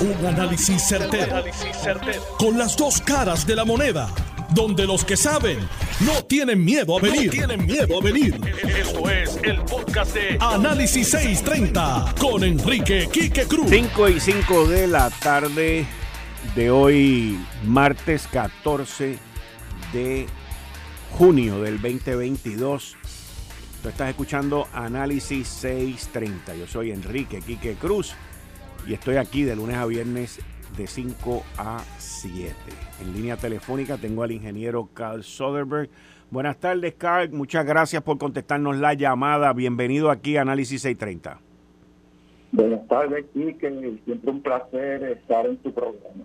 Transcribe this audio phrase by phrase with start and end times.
[0.00, 1.44] Un análisis certero,
[2.38, 4.08] Con las dos caras de la moneda.
[4.54, 5.58] Donde los que saben
[6.00, 7.30] no tienen miedo a venir.
[7.30, 8.40] tienen miedo a venir.
[8.66, 13.68] Esto es el podcast de Análisis 630 con Enrique Quique Cruz.
[13.68, 15.86] 5 y 5 de la tarde
[16.54, 19.18] de hoy, martes 14
[19.92, 20.26] de
[21.18, 22.96] junio del 2022.
[23.82, 26.54] Tú estás escuchando Análisis 630.
[26.54, 28.14] Yo soy Enrique Quique Cruz
[28.86, 30.40] y estoy aquí de lunes a viernes
[30.76, 32.54] de 5 a 7.
[33.00, 35.90] En línea telefónica tengo al ingeniero Carl Soderberg.
[36.30, 37.30] Buenas tardes, Carl.
[37.32, 39.52] Muchas gracias por contestarnos la llamada.
[39.52, 41.40] Bienvenido aquí a Análisis 630.
[42.52, 44.00] Buenas tardes, Quique.
[44.04, 46.24] Siempre un placer estar en tu programa.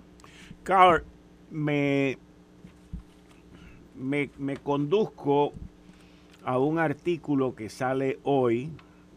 [0.63, 1.03] Carl,
[1.51, 2.17] me,
[3.95, 5.53] me, me conduzco
[6.43, 8.71] a un artículo que sale hoy,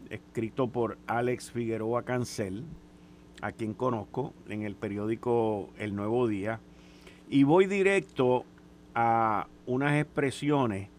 [0.09, 2.65] escrito por Alex Figueroa Cancel,
[3.41, 6.59] a quien conozco, en el periódico El Nuevo Día,
[7.29, 8.43] y voy directo
[8.95, 10.89] a unas expresiones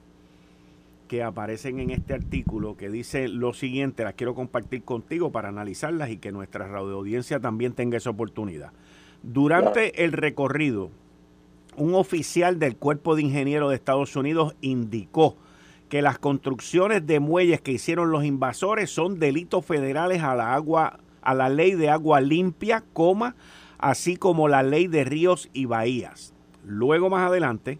[1.08, 6.10] que aparecen en este artículo que dice lo siguiente, las quiero compartir contigo para analizarlas
[6.10, 8.70] y que nuestra radio audiencia también tenga esa oportunidad.
[9.22, 10.90] Durante el recorrido,
[11.76, 15.36] un oficial del Cuerpo de Ingenieros de Estados Unidos indicó
[15.88, 21.00] que las construcciones de muelles que hicieron los invasores son delitos federales a la agua
[21.22, 22.84] a la ley de agua limpia,
[23.78, 26.34] así como la ley de ríos y bahías.
[26.64, 27.78] Luego más adelante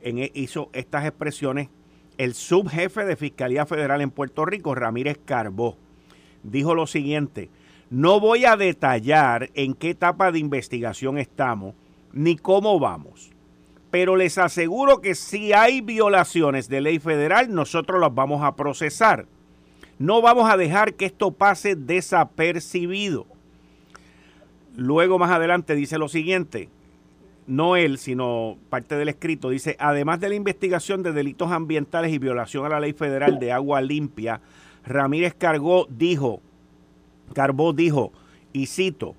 [0.00, 1.68] en, e, hizo estas expresiones
[2.18, 5.76] el subjefe de Fiscalía Federal en Puerto Rico, Ramírez Carbó.
[6.42, 7.50] Dijo lo siguiente,
[7.90, 11.74] no voy a detallar en qué etapa de investigación estamos
[12.12, 13.30] ni cómo vamos,
[13.90, 19.26] pero les aseguro que si hay violaciones de ley federal, nosotros las vamos a procesar.
[19.98, 23.26] No vamos a dejar que esto pase desapercibido.
[24.76, 26.68] Luego más adelante dice lo siguiente,
[27.46, 32.18] no él, sino parte del escrito, dice, además de la investigación de delitos ambientales y
[32.18, 34.42] violación a la ley federal de agua limpia,
[34.84, 36.42] Ramírez Cargó dijo,
[37.32, 38.12] Carbó dijo,
[38.52, 39.14] y cito,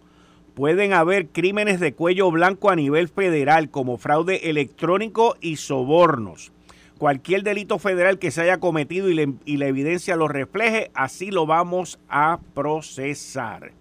[0.53, 6.51] pueden haber crímenes de cuello blanco a nivel federal como fraude electrónico y sobornos
[6.97, 12.00] cualquier delito federal que se haya cometido y, la evidencia lo refleje, así lo vamos
[12.09, 13.72] a procesar.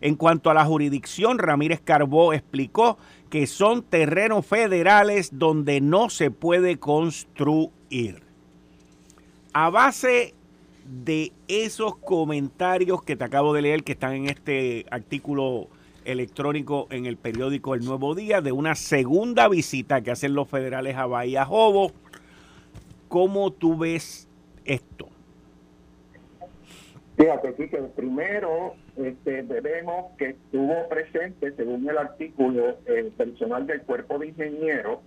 [0.00, 2.98] En cuanto a la jurisdicción, Ramírez Carbó explicó
[3.30, 8.22] que son terrenos federales donde no se puede construir.
[9.52, 10.34] A base
[10.84, 15.68] de esos comentarios que te acabo de leer, que están en este artículo
[16.04, 20.96] electrónico en el periódico El Nuevo Día, de una segunda visita que hacen los federales
[20.96, 21.92] a Bahía Jobo,
[23.08, 24.28] ¿Cómo tú ves
[24.64, 25.08] esto?
[27.16, 34.18] Fíjate, que primero este, vemos que estuvo presente, según el artículo, el personal del cuerpo
[34.18, 35.00] de ingenieros,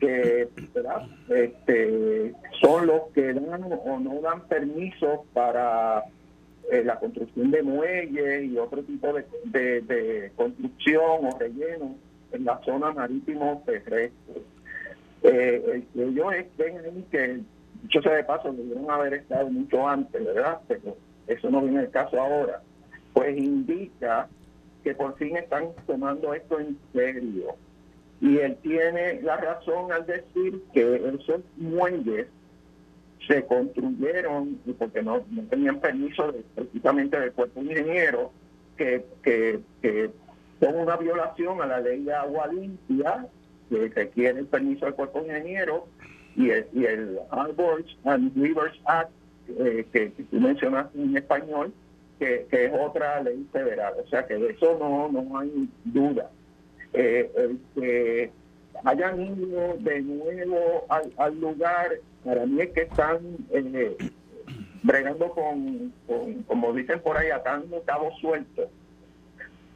[0.00, 0.48] que
[1.28, 6.04] este, son los que dan o no dan permisos para
[6.70, 11.96] eh, la construcción de muelles y otro tipo de, de construcción o relleno
[12.32, 14.42] en la zona marítimo terrestre.
[15.24, 17.40] Eh, ven ahí que,
[17.82, 20.60] dicho sea de paso, debieron haber estado mucho antes, ¿verdad?
[20.68, 20.96] Pero
[21.26, 22.60] eso no viene el caso ahora.
[23.14, 24.28] Pues indica
[24.82, 27.56] que por fin están tomando esto en serio.
[28.20, 32.26] Y él tiene la razón al decir que esos muelles
[33.26, 38.30] se construyeron porque no, tenían permiso precisamente del cuerpo ingeniero
[38.76, 40.10] que, que, que
[40.60, 43.26] son una violación a la ley de agua limpia
[43.68, 45.86] que requiere el permiso del cuerpo ingeniero
[46.36, 49.10] y el, y el Arbors and Rivers Act,
[49.58, 51.72] eh, que, tú mencionaste en español,
[52.18, 53.94] que, es otra ley federal.
[54.04, 56.30] O sea que de eso no, no hay duda.
[56.92, 58.30] El que
[58.84, 61.92] hayan ido de nuevo al, lugar,
[62.24, 63.18] para mí es que están
[63.50, 63.96] eh,
[64.82, 65.92] bregando con,
[66.46, 68.68] como dicen por ahí, atando cabos sueltos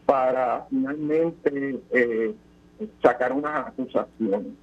[0.06, 2.34] para finalmente eh,
[3.02, 4.56] sacar una acusación.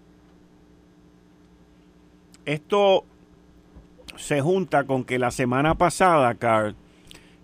[2.46, 3.04] Esto
[4.18, 6.76] se junta con que la semana pasada, Carl,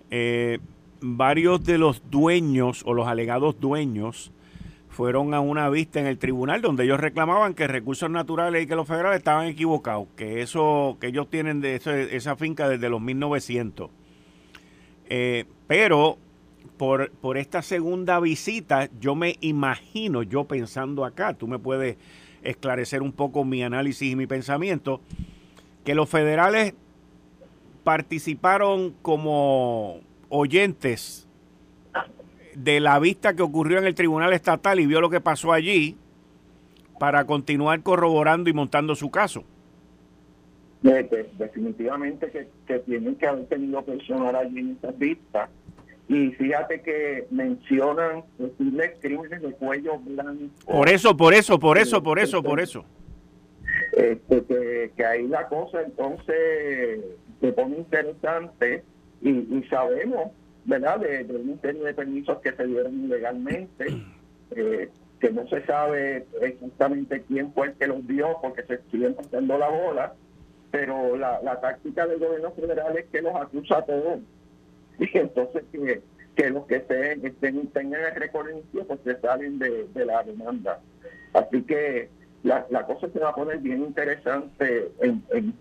[0.10, 0.60] eh,
[1.02, 4.32] varios de los dueños o los alegados dueños
[4.90, 8.76] fueron a una vista en el tribunal donde ellos reclamaban que recursos naturales y que
[8.76, 13.90] los federales estaban equivocados, que eso que ellos tienen de esa finca desde los 1900.
[15.10, 16.18] Eh, pero
[16.82, 21.96] por, por esta segunda visita, yo me imagino, yo pensando acá, tú me puedes
[22.42, 25.00] esclarecer un poco mi análisis y mi pensamiento,
[25.86, 26.74] que los federales
[27.84, 30.00] participaron como
[30.30, 31.28] oyentes
[32.56, 35.98] de la vista que ocurrió en el Tribunal Estatal y vio lo que pasó allí
[36.98, 39.44] para continuar corroborando y montando su caso.
[40.82, 45.48] definitivamente que, tienen que haber tenido personal allí en esas vistas.
[46.12, 50.52] Y fíjate que mencionan posibles crímenes de cuello blanco.
[50.66, 52.84] Por eso, por eso, por eso, por eso, por eso.
[53.94, 57.00] Este, que, ahí la cosa entonces
[57.40, 58.84] se pone interesante
[59.22, 60.32] y, y sabemos
[60.66, 61.00] ¿verdad?
[61.00, 63.86] De, de un serie de permisos que se dieron ilegalmente,
[64.56, 69.16] eh, que no se sabe exactamente quién fue el que los dio porque se siguen
[69.16, 70.14] pasando la bola,
[70.72, 74.20] pero la, la táctica del gobierno federal es que los acusa a todos.
[75.14, 76.02] Y entonces que,
[76.36, 80.80] que los que estén, estén, tengan el récord pues se salen de, de la demanda.
[81.34, 82.10] Así que
[82.44, 85.56] la, la, cosa se va a poner bien interesante en, en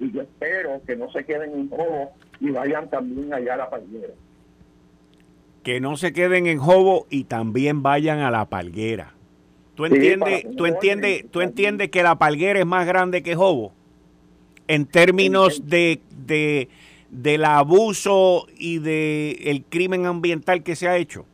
[0.00, 2.10] y yo espero que no se queden en juego
[2.40, 4.12] y vayan también allá a la palguera
[5.62, 9.14] que no se queden en Jobo y también vayan a la palguera.
[9.74, 13.72] ¿Tú entiendes, tú entiendes, tú entiendes que la palguera es más grande que Jobo?
[14.68, 16.68] En términos de, de
[17.10, 21.26] del abuso y de el crimen ambiental que se ha hecho.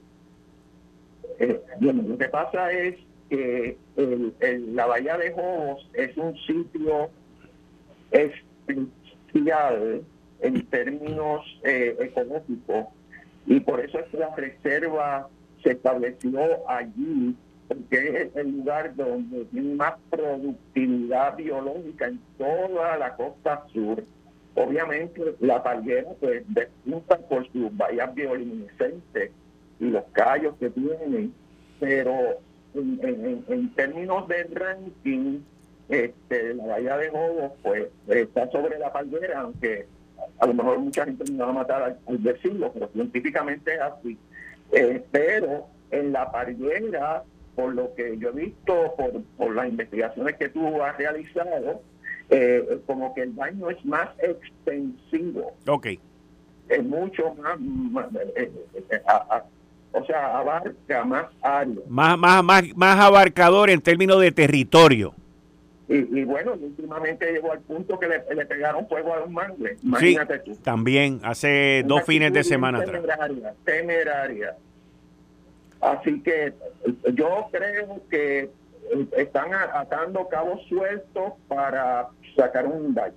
[1.39, 2.97] Eh, bueno, lo que pasa es
[3.29, 7.11] que la bahía de Jobos es un sitio
[8.11, 10.03] especial
[10.41, 11.97] en términos eh,
[13.47, 15.29] y por eso es que la reserva
[15.63, 17.35] se estableció allí,
[17.69, 24.03] porque es el lugar donde tiene más productividad biológica en toda la costa sur.
[24.57, 29.31] Obviamente la palguera pues despunta por sus bahías bioluminescentes
[29.79, 31.35] y los callos que tienen,
[31.79, 32.41] pero
[32.75, 35.41] en, términos de ranking,
[35.91, 39.87] este, la bahía de Jobos pues está sobre la palguera, aunque
[40.39, 44.19] a lo mejor mucha gente me va a matar al, decirlo, pero científicamente es así.
[44.73, 47.25] Eh, pero en la parguera,
[47.55, 51.83] por lo que yo he visto, por, por las investigaciones que tú has realizado,
[52.31, 55.55] eh, como que el daño es más extensivo.
[55.67, 55.87] Ok.
[56.69, 57.59] Es mucho más,
[58.37, 58.51] eh,
[59.93, 61.75] o sea, abarca más área.
[61.89, 65.15] Más, más, más, más abarcador en términos de territorio.
[65.89, 69.77] Y, bueno, últimamente llegó al punto que le, pegaron fuego a un mangle.
[69.85, 70.57] Imagínate tú.
[70.57, 74.57] También, hace dos fines de semana temeraria, Temeraria.
[75.81, 76.55] Así que
[77.13, 78.51] yo creo que
[79.17, 83.15] están atando cabos sueltos para sacar un daño.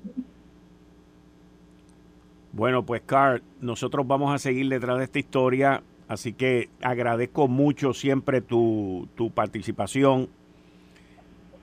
[2.51, 7.93] Bueno, pues Carl, nosotros vamos a seguir detrás de esta historia, así que agradezco mucho
[7.93, 10.29] siempre tu, tu participación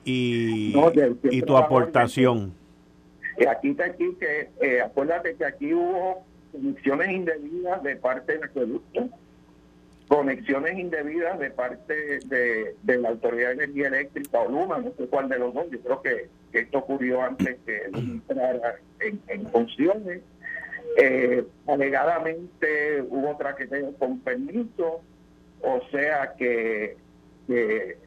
[0.04, 0.72] y,
[1.24, 2.54] y tu aportación.
[3.50, 9.08] aquí está aquí que, eh, acuérdate que aquí hubo conexiones indebidas de parte del acueducto,
[10.08, 15.06] conexiones indebidas de parte de, de, la Autoridad de Energía Eléctrica o Luma, no sé
[15.08, 20.22] cuál de los dos, yo creo que, esto ocurrió antes que entrara en, en funciones.
[20.96, 25.02] Eh, alegadamente hubo traqueteo con permiso,
[25.60, 26.96] o sea que,
[27.46, 27.98] que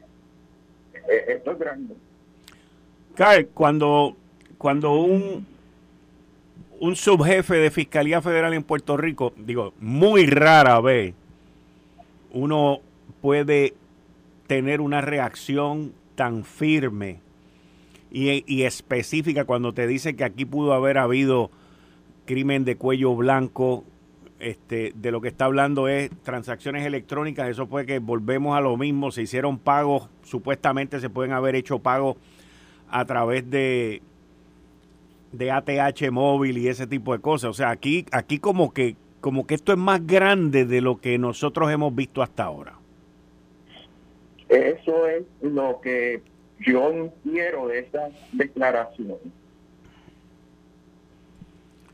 [0.94, 1.94] eh, esto es grande.
[3.14, 4.16] Carl, cuando,
[4.58, 5.46] cuando un,
[6.80, 11.14] un subjefe de Fiscalía Federal en Puerto Rico, digo, muy rara vez,
[12.32, 12.80] uno
[13.20, 13.74] puede
[14.46, 17.20] tener una reacción tan firme
[18.10, 21.50] y, específica cuando te dice que aquí pudo haber habido
[22.26, 23.84] crimen de cuello blanco,
[24.40, 28.76] este, de lo que está hablando es transacciones electrónicas, eso fue que volvemos a lo
[28.76, 32.16] mismo, se hicieron pagos, supuestamente se pueden haber hecho pagos
[32.90, 34.02] a través de
[35.32, 37.50] de ATH móvil y ese tipo de cosas.
[37.50, 41.18] O sea, aquí aquí como que como que esto es más grande de lo que
[41.18, 42.74] nosotros hemos visto hasta ahora.
[44.48, 46.22] Eso es lo que
[46.58, 49.18] yo quiero de esta declaración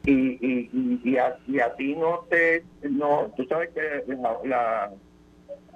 [0.07, 4.93] y, y, y, a, y a ti no te, no, tú sabes que la,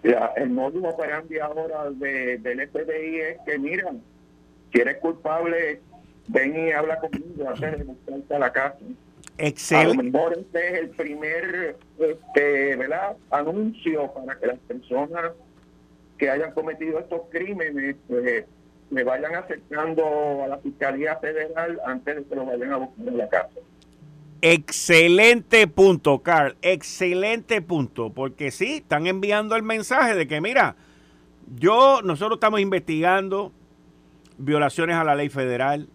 [0.02, 3.92] la, el módulo operandi ahora de, del FBI es que, mira,
[4.72, 5.80] si eres culpable,
[6.28, 7.86] ven y habla conmigo antes
[8.28, 8.78] de a la casa.
[9.42, 9.92] Excelente.
[9.92, 13.16] A lo mejor este es el primer este, ¿verdad?
[13.30, 15.32] anuncio para que las personas
[16.18, 18.44] que hayan cometido estos crímenes pues,
[18.90, 23.16] me vayan acercando a la Fiscalía Federal antes de que lo vayan a buscar en
[23.16, 23.48] la casa.
[24.42, 26.56] Excelente punto, Carl.
[26.60, 28.10] Excelente punto.
[28.10, 30.76] Porque sí, están enviando el mensaje de que, mira,
[31.56, 33.52] yo, nosotros estamos investigando
[34.36, 35.88] violaciones a la ley federal.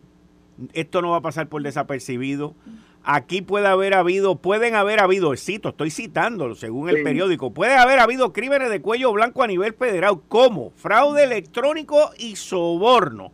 [0.74, 2.56] Esto no va a pasar por desapercibido.
[3.05, 8.00] Aquí puede haber habido, pueden haber habido, cito, estoy citándolo según el periódico, puede haber
[8.00, 13.31] habido crímenes de cuello blanco a nivel federal como fraude electrónico y soborno.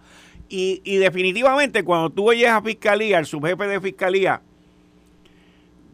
[0.50, 4.42] Y, y definitivamente cuando tú oyes a fiscalía, al subjefe de fiscalía,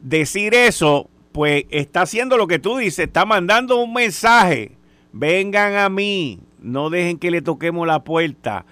[0.02, 4.72] decir eso, pues está haciendo lo que tú dices, está mandando un mensaje.
[5.14, 8.66] Vengan a mí, no dejen que le toquemos la puerta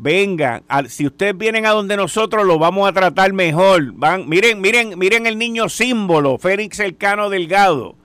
[0.00, 3.92] vengan, si ustedes vienen a donde nosotros lo vamos a tratar mejor.
[3.92, 7.96] Van, miren, miren, miren el niño símbolo, Félix Elcano Delgado,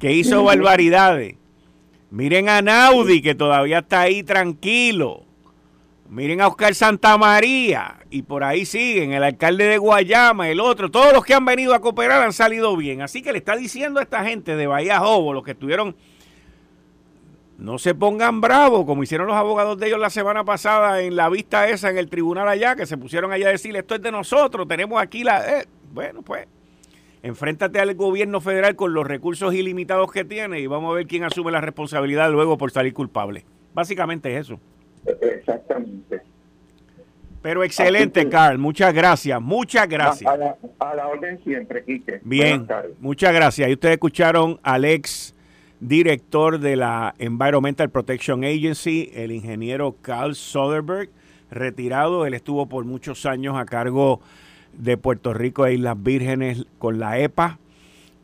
[0.00, 1.36] que hizo barbaridades.
[2.10, 5.24] Miren a Naudi, que todavía está ahí tranquilo.
[6.08, 11.12] Miren a Oscar Santamaría, y por ahí siguen, el alcalde de Guayama, el otro, todos
[11.12, 13.02] los que han venido a cooperar han salido bien.
[13.02, 15.96] Así que le está diciendo a esta gente de Bahía Jobo, los que estuvieron
[17.64, 21.30] no se pongan bravos, como hicieron los abogados de ellos la semana pasada en la
[21.30, 24.12] vista esa en el tribunal allá, que se pusieron allá a decir, esto es de
[24.12, 25.60] nosotros, tenemos aquí la...
[25.60, 26.46] Eh, bueno, pues,
[27.22, 31.24] enfréntate al gobierno federal con los recursos ilimitados que tiene y vamos a ver quién
[31.24, 33.46] asume la responsabilidad luego por salir culpable.
[33.72, 34.60] Básicamente es eso.
[35.22, 36.20] Exactamente.
[37.40, 38.58] Pero excelente, Carl.
[38.58, 39.40] Muchas gracias.
[39.40, 40.30] Muchas gracias.
[40.78, 42.20] A la, orden siempre, Quique.
[42.24, 42.66] Bien.
[43.00, 43.68] Muchas gracias.
[43.68, 45.33] Y ustedes escucharon a Alex
[45.80, 51.10] director de la Environmental Protection Agency, el ingeniero Carl Soderberg,
[51.50, 52.26] retirado.
[52.26, 54.20] Él estuvo por muchos años a cargo
[54.72, 57.58] de Puerto Rico e Islas Vírgenes con la EPA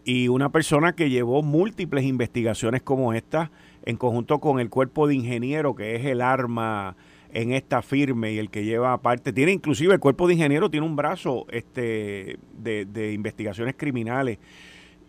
[0.04, 3.50] y una persona que llevó múltiples investigaciones como esta
[3.84, 6.96] en conjunto con el cuerpo de ingeniero que es el arma
[7.32, 10.84] en esta firme y el que lleva aparte, tiene inclusive el cuerpo de ingeniero tiene
[10.84, 14.38] un brazo este de, de investigaciones criminales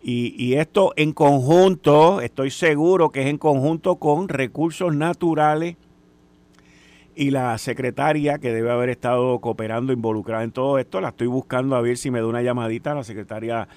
[0.04, 5.76] y, esto en conjunto, estoy seguro que es en conjunto con recursos naturales
[7.14, 11.76] y la secretaria que debe haber estado cooperando, involucrada en todo esto, la estoy buscando
[11.76, 13.68] a ver si me da una llamadita a la secretaria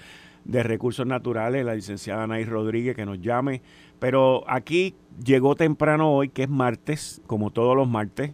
[0.45, 3.61] de Recursos Naturales, la licenciada Nay Rodríguez, que nos llame.
[3.99, 8.31] Pero aquí llegó temprano hoy, que es martes, como todos los martes,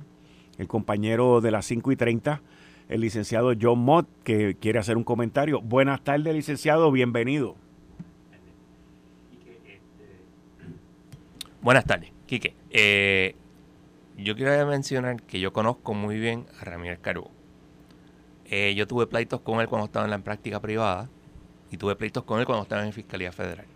[0.58, 2.42] el compañero de las 5 y 30,
[2.90, 5.62] el licenciado John Mott, que quiere hacer un comentario.
[5.62, 7.56] Buenas tardes, licenciado, bienvenido.
[11.62, 12.56] Buenas tardes, Quique.
[12.72, 13.36] Eh,
[14.18, 17.30] yo quiero mencionar que yo conozco muy bien a Ramírez Carbó.
[18.46, 21.08] Eh, yo tuve pleitos con él cuando estaba en la práctica privada
[21.70, 23.68] y tuve pleitos con él cuando estaba en Fiscalía Federal.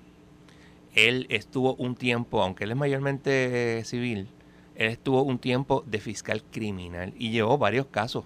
[0.96, 4.30] Él estuvo un tiempo, aunque él es mayormente civil,
[4.74, 8.26] él estuvo un tiempo de fiscal criminal y llevó varios casos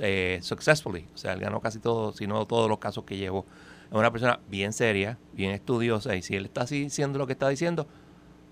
[0.00, 1.08] eh, successfully.
[1.12, 3.44] O sea, él ganó casi todos, si no todos los casos que llevó.
[3.88, 7.48] Es una persona bien seria, bien estudiosa y si él está diciendo lo que está
[7.48, 7.88] diciendo,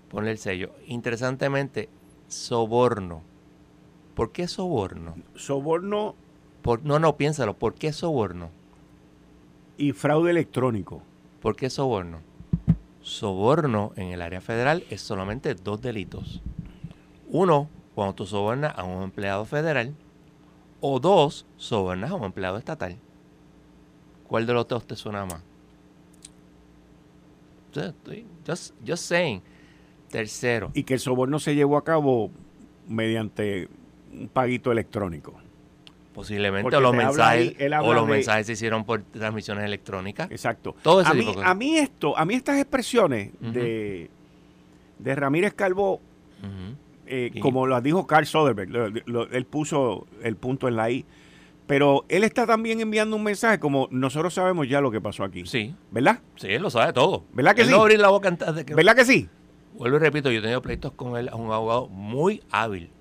[0.09, 0.71] Ponle el sello.
[0.87, 1.89] Interesantemente,
[2.27, 3.21] soborno.
[4.15, 5.15] ¿Por qué soborno?
[5.35, 6.15] Soborno.
[6.61, 7.57] Por, no, no, piénsalo.
[7.57, 8.49] ¿Por qué soborno?
[9.77, 11.01] Y fraude electrónico.
[11.41, 12.19] ¿Por qué soborno?
[13.01, 16.41] Soborno en el área federal es solamente dos delitos.
[17.29, 19.95] Uno, cuando tú sobornas a un empleado federal.
[20.81, 22.97] O dos, sobornas a un empleado estatal.
[24.27, 25.41] ¿Cuál de los dos te suena más?
[28.45, 29.41] Just, just saying.
[30.11, 30.71] Tercero.
[30.73, 32.31] Y que el soborno se llevó a cabo
[32.87, 33.69] mediante
[34.11, 35.33] un paguito electrónico.
[36.13, 40.29] Posiblemente, o los, mensajes, o los mensajes se hicieron por transmisiones electrónicas.
[40.31, 40.75] Exacto.
[40.81, 44.09] Todo a, mí, a mí esto, a mí estas expresiones de,
[44.97, 46.01] de Ramírez Calvo,
[47.05, 51.05] eh, como lo dijo Carl Soderberg, él puso el punto en la I,
[51.67, 55.45] pero él está también enviando un mensaje como nosotros sabemos ya lo que pasó aquí.
[55.45, 55.73] Sí.
[55.91, 56.19] ¿Verdad?
[56.35, 57.23] Sí, él lo sabe todo.
[57.31, 57.71] ¿Verdad que sí?
[57.71, 58.73] No abrir la boca antes de que...
[58.73, 59.29] ¿Verdad que sí?
[59.79, 62.91] Vuelvo y repito, yo he tenido pleitos con él, un abogado muy hábil.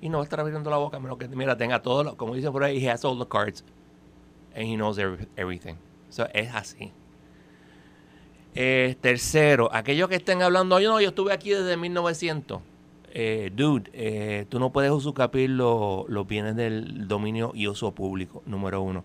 [0.00, 2.50] Y no va a estar abriendo la boca menos que, mira, tenga todo, como dice
[2.50, 3.64] por ahí, he has all the cards.
[4.52, 5.76] And he knows everything.
[6.08, 6.92] So, es así.
[8.56, 12.60] Eh, tercero, aquellos que estén hablando, yo no, yo estuve aquí desde 1900.
[13.12, 18.82] Eh, dude, eh, tú no puedes usucapir los bienes del dominio y uso público, número
[18.82, 19.04] uno.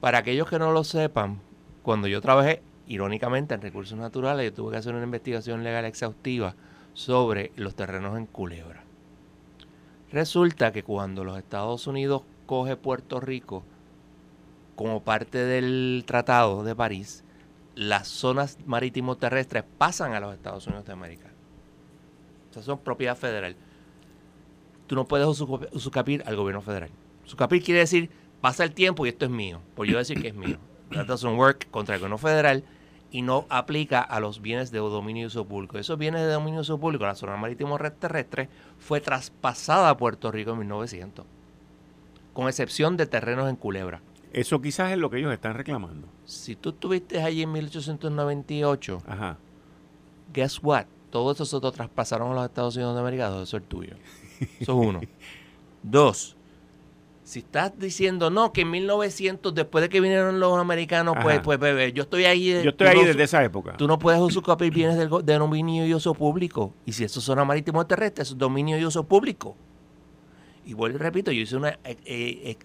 [0.00, 1.42] Para aquellos que no lo sepan,
[1.82, 6.54] cuando yo trabajé irónicamente, en recursos naturales yo tuve que hacer una investigación legal exhaustiva
[6.94, 8.82] sobre los terrenos en Culebra.
[10.10, 13.62] Resulta que cuando los Estados Unidos coge Puerto Rico
[14.74, 17.24] como parte del Tratado de París,
[17.74, 21.28] las zonas marítimo terrestres pasan a los Estados Unidos de América.
[22.50, 23.54] O sea, son propiedad federal.
[24.86, 26.90] Tú no puedes usucapir al gobierno federal.
[27.26, 28.08] Usucapir quiere decir,
[28.40, 30.58] pasa el tiempo y esto es mío, por yo decir que es mío.
[30.90, 32.64] That work contra el gobierno federal
[33.10, 35.78] y no aplica a los bienes de dominio y uso público.
[35.78, 38.48] Esos bienes de dominio y uso público, la zona marítimo terrestre,
[38.78, 41.24] fue traspasada a Puerto Rico en 1900,
[42.32, 44.02] con excepción de terrenos en Culebra.
[44.32, 46.06] Eso quizás es lo que ellos están reclamando.
[46.26, 49.38] Si tú estuviste allí en 1898, Ajá.
[50.34, 50.84] guess what?
[51.10, 53.96] Todos esos otros traspasaron a los Estados Unidos de América, todo eso es tuyo.
[54.60, 55.00] Eso es uno.
[55.82, 56.36] Dos,
[57.28, 61.42] si estás diciendo, no, que en 1900, después de que vinieron los americanos, pues, Ajá.
[61.42, 62.48] pues, bebé, yo estoy ahí.
[62.48, 63.76] de- Yo estoy ahí no- desde esa época.
[63.76, 66.72] Tú no puedes usurpar bienes del, de dominio y uso público.
[66.86, 69.56] Y si eso es zona marítimo terrestre, eso es dominio y uso público.
[70.64, 71.68] Y vuelvo y repito, yo hice una...
[71.68, 72.56] eh, eh, eh,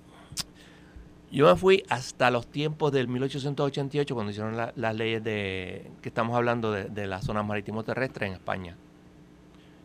[1.29, 6.07] yo me fui hasta los tiempos del 1888, cuando hicieron la- las leyes de que
[6.07, 8.77] estamos hablando de, de las zonas marítimo terrestres en España.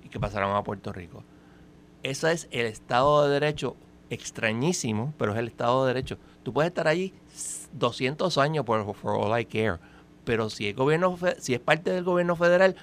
[0.05, 1.25] Y que pasaron a Puerto Rico.
[2.05, 3.75] Ese es el Estado de Derecho
[4.11, 6.19] extrañísimo, pero es el Estado de Derecho.
[6.43, 7.13] Tú puedes estar allí
[7.73, 9.79] 200 años por for all I care,
[10.25, 12.77] pero si es gobierno si es parte del gobierno federal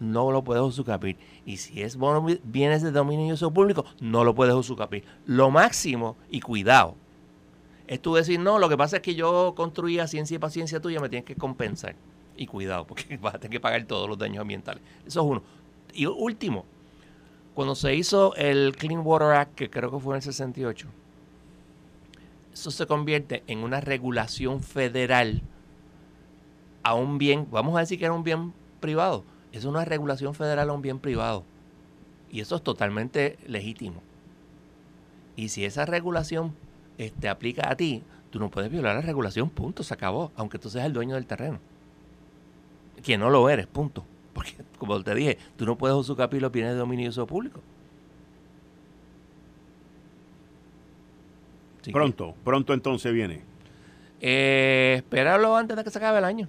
[0.00, 1.96] no lo puedes usucapir y si es
[2.42, 5.04] bienes de dominio y uso público no lo puedes usucapir.
[5.26, 6.96] Lo máximo y cuidado
[7.86, 11.00] es tú decir no, lo que pasa es que yo construía ciencia y paciencia tuya
[11.00, 11.96] me tienes que compensar
[12.36, 14.82] y cuidado porque vas a tener que pagar todos los daños ambientales.
[15.06, 15.42] Eso es uno.
[15.92, 16.64] Y último,
[17.54, 20.88] cuando se hizo el Clean Water Act, que creo que fue en el 68,
[22.52, 25.42] eso se convierte en una regulación federal
[26.82, 30.70] a un bien, vamos a decir que era un bien privado, es una regulación federal
[30.70, 31.44] a un bien privado.
[32.30, 34.02] Y eso es totalmente legítimo.
[35.36, 36.54] Y si esa regulación
[36.98, 40.68] este, aplica a ti, tú no puedes violar la regulación, punto, se acabó, aunque tú
[40.68, 41.60] seas el dueño del terreno.
[43.04, 44.04] Que no lo eres, punto.
[44.34, 47.60] Porque, como te dije, tú no puedes usucapir los bienes de dominio y uso público.
[51.80, 53.40] Así que, Pronto, pronto entonces viene.
[54.20, 56.48] eh, espéralo antes de que se acabe el año.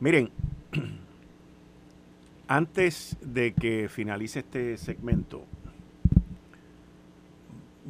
[0.00, 0.30] Miren,
[2.48, 5.44] antes de que finalice este segmento,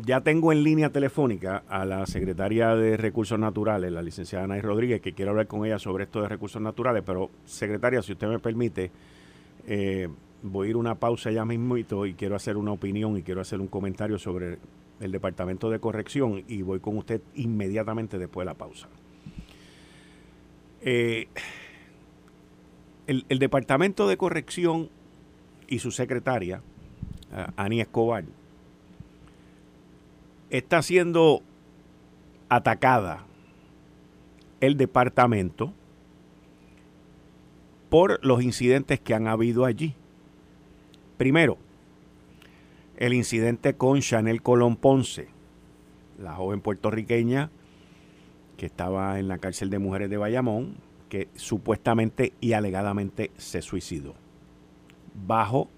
[0.02, 5.00] ya tengo en línea telefónica a la secretaria de Recursos Naturales, la licenciada Nay Rodríguez,
[5.00, 8.38] que quiero hablar con ella sobre esto de recursos naturales, pero secretaria, si usted me
[8.38, 8.90] permite,
[9.66, 10.08] eh,
[10.42, 13.60] voy a ir una pausa ya mismito y quiero hacer una opinión y quiero hacer
[13.60, 14.58] un comentario sobre
[15.00, 18.88] el Departamento de Corrección y voy con usted inmediatamente después de la pausa.
[20.82, 21.28] Eh,
[23.06, 24.90] el, el Departamento de Corrección
[25.68, 26.62] y su secretaria,
[27.56, 28.24] Ani Escobar,
[30.50, 31.42] está siendo
[32.48, 33.24] atacada
[34.60, 35.72] el departamento
[37.88, 39.94] por los incidentes que han habido allí.
[41.20, 41.58] Primero,
[42.96, 45.28] el incidente con Chanel Colón Ponce,
[46.18, 47.50] la joven puertorriqueña
[48.56, 50.76] que estaba en la cárcel de mujeres de Bayamón,
[51.10, 54.14] que supuestamente y alegadamente se suicidó,
[55.26, 55.68] bajo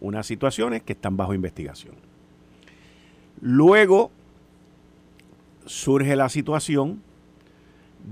[0.00, 1.96] unas situaciones que están bajo investigación.
[3.40, 4.12] Luego
[5.66, 7.02] surge la situación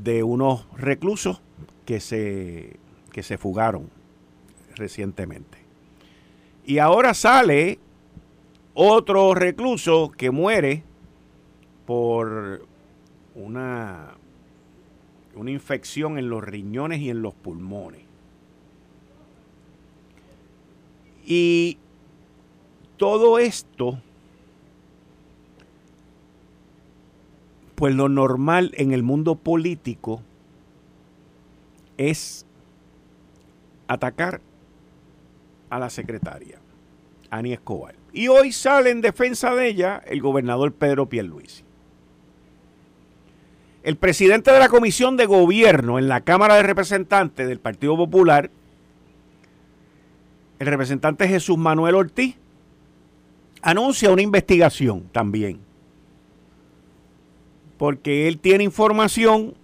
[0.03, 1.41] de unos reclusos
[1.87, 2.79] que se,
[3.13, 3.89] que se fugaron
[4.75, 5.60] recientemente.
[6.71, 7.81] Y ahora sale
[8.75, 10.85] otro recluso que muere
[11.85, 12.65] por
[13.35, 14.15] una,
[15.35, 18.03] una infección en los riñones y en los pulmones.
[21.27, 21.77] Y
[22.99, 23.99] todo esto,
[27.75, 30.23] pues lo normal en el mundo político
[31.97, 32.47] es
[33.89, 34.41] atacar
[35.69, 36.60] a la secretaria,
[37.31, 37.95] Ani Escobar.
[38.13, 41.63] Y hoy sale en defensa de ella el gobernador Pedro Pierluisi.
[43.83, 48.51] El presidente de la Comisión de Gobierno en la Cámara de Representantes del Partido Popular,
[50.59, 52.37] el representante Jesús Manuel Ortiz,
[53.63, 55.61] anuncia una investigación también.
[57.79, 59.55] Porque él tiene información,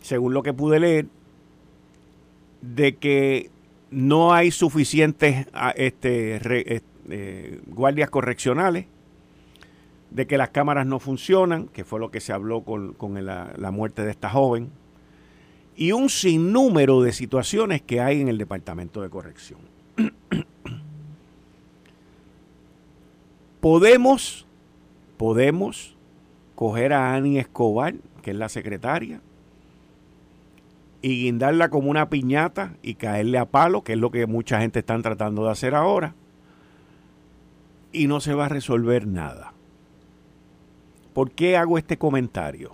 [0.00, 1.06] según lo que pude leer,
[2.60, 3.50] de que
[3.90, 6.40] no hay suficientes ah, este,
[7.08, 8.86] eh, guardias correccionales,
[10.10, 13.70] de que las cámaras no funcionan, que fue lo que se habló con, la, la
[13.70, 14.70] muerte de esta joven,
[15.76, 19.60] y un sinnúmero de situaciones que hay en el Departamento de Corrección.
[23.60, 24.46] podemos,
[25.16, 25.96] podemos
[26.54, 29.20] coger a Ani Escobar, que es la secretaria,
[31.02, 34.80] y guindarla como una piñata y caerle a palo, que es lo que mucha gente
[34.80, 36.14] está tratando de hacer ahora,
[37.92, 39.52] y no se va a resolver nada.
[41.12, 42.72] ¿Por qué hago este comentario?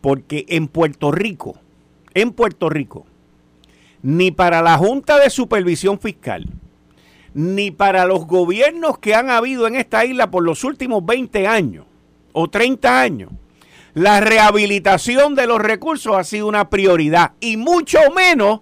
[0.00, 1.56] Porque en Puerto Rico,
[2.14, 3.06] en Puerto Rico,
[4.02, 6.46] ni para la Junta de Supervisión Fiscal,
[7.34, 11.84] ni para los gobiernos que han habido en esta isla por los últimos 20 años
[12.32, 13.30] o 30 años,
[13.94, 18.60] la rehabilitación de los recursos ha sido una prioridad y mucho menos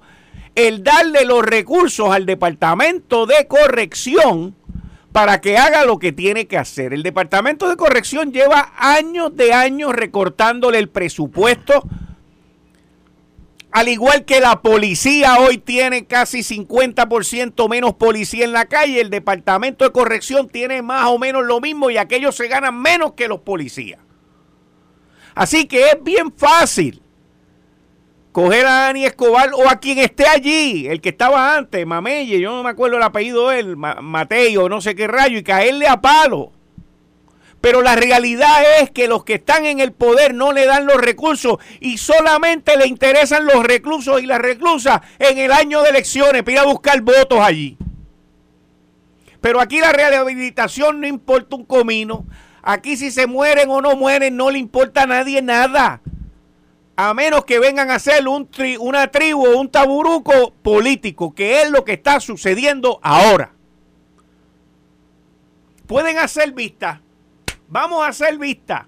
[0.54, 4.54] el darle los recursos al Departamento de Corrección
[5.12, 6.92] para que haga lo que tiene que hacer.
[6.92, 11.84] El Departamento de Corrección lleva años de años recortándole el presupuesto
[13.70, 19.10] al igual que la policía hoy tiene casi 50% menos policía en la calle, el
[19.10, 23.28] departamento de corrección tiene más o menos lo mismo y aquellos se ganan menos que
[23.28, 24.00] los policías.
[25.38, 27.01] Así que es bien fácil
[28.33, 32.57] coger a Dani Escobar o a quien esté allí, el que estaba antes, Mameye, yo
[32.57, 36.01] no me acuerdo el apellido de él, Mateo, no sé qué rayo, y caerle a
[36.01, 36.51] palo.
[37.61, 40.96] Pero la realidad es que los que están en el poder no le dan los
[40.96, 46.42] recursos y solamente le interesan los reclusos y las reclusas en el año de elecciones
[46.42, 47.77] para ir a buscar votos allí.
[49.40, 52.27] Pero aquí la rehabilitación no importa un comino.
[52.70, 56.02] Aquí si se mueren o no mueren no le importa a nadie nada.
[56.96, 58.46] A menos que vengan a hacer un
[58.81, 63.52] una tribu o un taburuco político, que es lo que está sucediendo ahora.
[65.87, 67.00] Pueden hacer vistas
[67.68, 68.87] Vamos a hacer vista.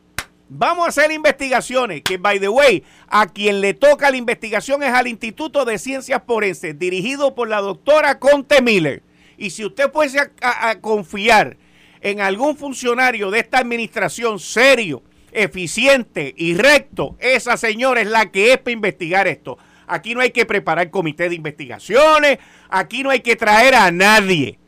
[0.49, 4.93] Vamos a hacer investigaciones, que by the way, a quien le toca la investigación es
[4.93, 9.03] al Instituto de Ciencias Forenses, dirigido por la doctora Conte Miller.
[9.37, 11.57] Y si usted puede a, confiar
[12.01, 18.53] en algún funcionario de esta administración serio, eficiente y recto, esa señora es la que
[18.53, 19.59] es para investigar esto.
[19.87, 24.59] Aquí no hay que preparar comité de investigaciones, aquí no hay que traer a nadie.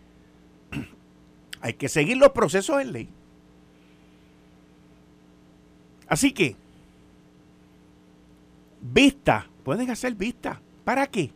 [1.61, 3.09] Hay que seguir los procesos en ley.
[6.09, 6.57] Así que,
[8.81, 10.61] vista, pueden hacer vista.
[10.83, 11.31] ¿Para qué?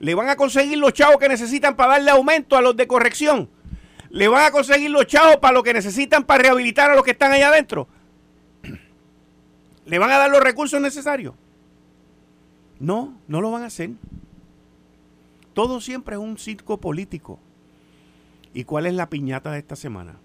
[0.00, 3.48] Le van a conseguir los chavos que necesitan para darle aumento a los de corrección.
[4.10, 7.10] Le van a conseguir los chavos para lo que necesitan para rehabilitar a los que
[7.10, 7.88] están allá adentro.
[9.84, 11.34] ¿Le van a dar los recursos necesarios?
[12.78, 13.90] No, no lo van a hacer.
[15.52, 17.40] Todo siempre es un circo político.
[18.54, 20.16] ¿Y cuál es la piñata de esta semana?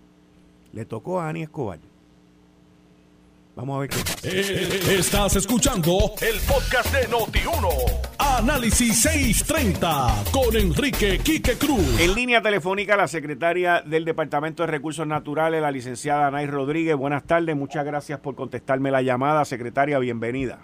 [0.72, 1.80] Le tocó a Ani Escobar.
[3.56, 4.28] Vamos a ver qué pasa.
[4.28, 7.70] Eh, estás escuchando el podcast de Noti1.
[8.18, 12.00] Análisis 630 con Enrique Quique Cruz.
[12.00, 16.96] En línea telefónica, la secretaria del Departamento de Recursos Naturales, la licenciada Anay Rodríguez.
[16.96, 19.46] Buenas tardes, muchas gracias por contestarme la llamada.
[19.46, 20.60] Secretaria, bienvenida.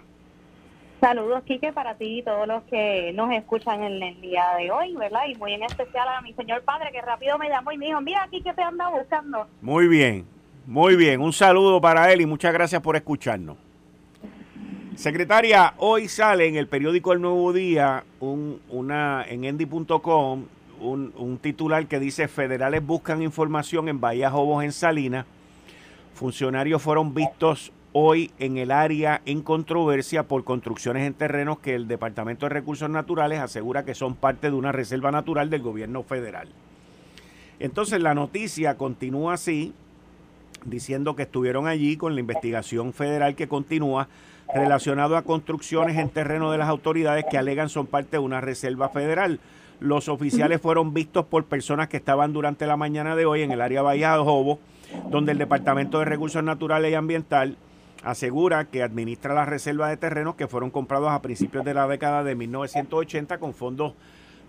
[1.00, 4.96] Saludos, Quique, para ti y todos los que nos escuchan en el día de hoy,
[4.96, 5.22] ¿verdad?
[5.28, 8.00] Y muy en especial a mi señor padre, que rápido me llamó y me dijo,
[8.00, 9.46] mira, aquí que te anda buscando.
[9.62, 10.26] Muy bien,
[10.70, 13.56] muy bien, un saludo para él y muchas gracias por escucharnos.
[14.94, 20.44] Secretaria, hoy sale en el periódico El Nuevo Día un, una, en endy.com
[20.80, 25.26] un, un, titular que dice federales buscan información en Bahía Jobos en Salinas.
[26.14, 31.88] Funcionarios fueron vistos hoy en el área en controversia por construcciones en terrenos que el
[31.88, 36.46] Departamento de Recursos Naturales asegura que son parte de una reserva natural del gobierno federal.
[37.58, 39.74] Entonces la noticia continúa así
[40.64, 44.08] diciendo que estuvieron allí con la investigación federal que continúa
[44.54, 48.88] relacionado a construcciones en terreno de las autoridades que alegan son parte de una reserva
[48.88, 49.40] federal.
[49.80, 53.60] Los oficiales fueron vistos por personas que estaban durante la mañana de hoy en el
[53.60, 54.58] área Bahía de Jobo,
[55.08, 57.56] donde el Departamento de Recursos Naturales y Ambiental
[58.02, 62.24] asegura que administra las reservas de terrenos que fueron comprados a principios de la década
[62.24, 63.94] de 1980 con fondos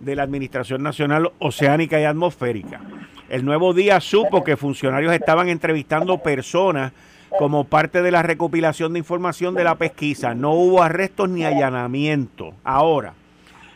[0.02, 2.82] de la Administración Nacional Oceánica y Atmosférica.
[3.30, 6.92] El nuevo día supo que funcionarios estaban entrevistando personas
[7.38, 10.36] como parte de la recopilación de información de la pesquisa.
[10.36, 12.54] No hubo arrestos ni allanamientos.
[12.64, 13.14] Ahora,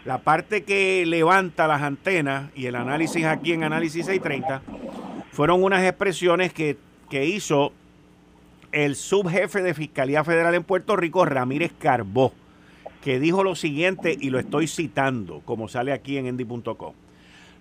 [0.03, 4.61] la parte que levanta las antenas y el análisis aquí en Análisis 630
[5.31, 6.77] fueron unas expresiones que,
[7.09, 7.71] que hizo
[8.71, 12.33] el subjefe de Fiscalía Federal en Puerto Rico, Ramírez Carbó
[13.05, 16.93] que dijo lo siguiente, y lo estoy citando, como sale aquí en endy.com.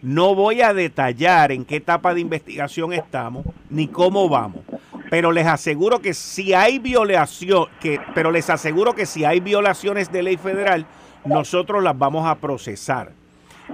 [0.01, 4.63] No voy a detallar en qué etapa de investigación estamos ni cómo vamos,
[5.11, 10.11] pero les aseguro que si hay violación, que, pero les aseguro que si hay violaciones
[10.11, 10.87] de ley federal,
[11.27, 13.13] nosotros las vamos a procesar.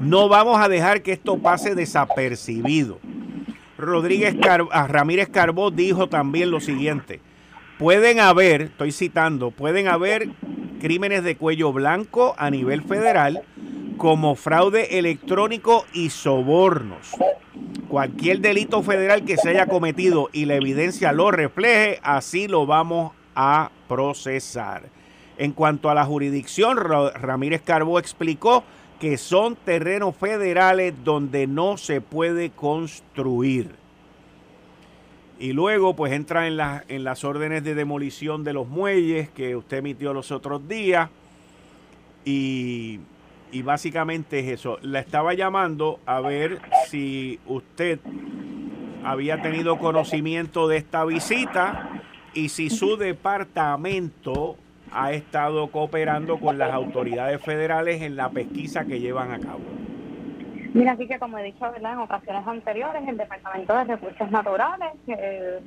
[0.01, 2.99] No vamos a dejar que esto pase desapercibido.
[3.79, 4.35] Rodríguez
[4.73, 7.21] ah, Ramírez Carbó dijo también lo siguiente:
[7.79, 10.31] pueden haber, estoy citando, pueden haber
[10.81, 13.43] crímenes de cuello blanco a nivel federal
[13.97, 17.11] como fraude electrónico y sobornos.
[17.89, 23.13] Cualquier delito federal que se haya cometido y la evidencia lo refleje, así lo vamos
[23.35, 24.85] a procesar.
[25.37, 28.65] En cuanto a la jurisdicción, Ramírez Carbó explicó
[28.99, 33.80] que son terrenos federales donde no se puede construir.
[35.41, 39.79] Y luego pues entra en, en las órdenes de demolición de los muelles que usted
[39.79, 41.11] emitió los otros días.
[42.25, 43.01] Y
[43.53, 44.79] y básicamente es eso.
[44.83, 47.99] La estaba llamando a ver si usted
[49.05, 52.03] había tenido conocimiento de esta visita
[52.35, 54.57] y si su departamento
[54.93, 59.61] ha estado cooperando con las autoridades federales en la pesquisa que llevan a cabo.
[60.73, 65.59] Mira, así que como he dicho en ocasiones anteriores, el Departamento de Recursos Naturales, eh,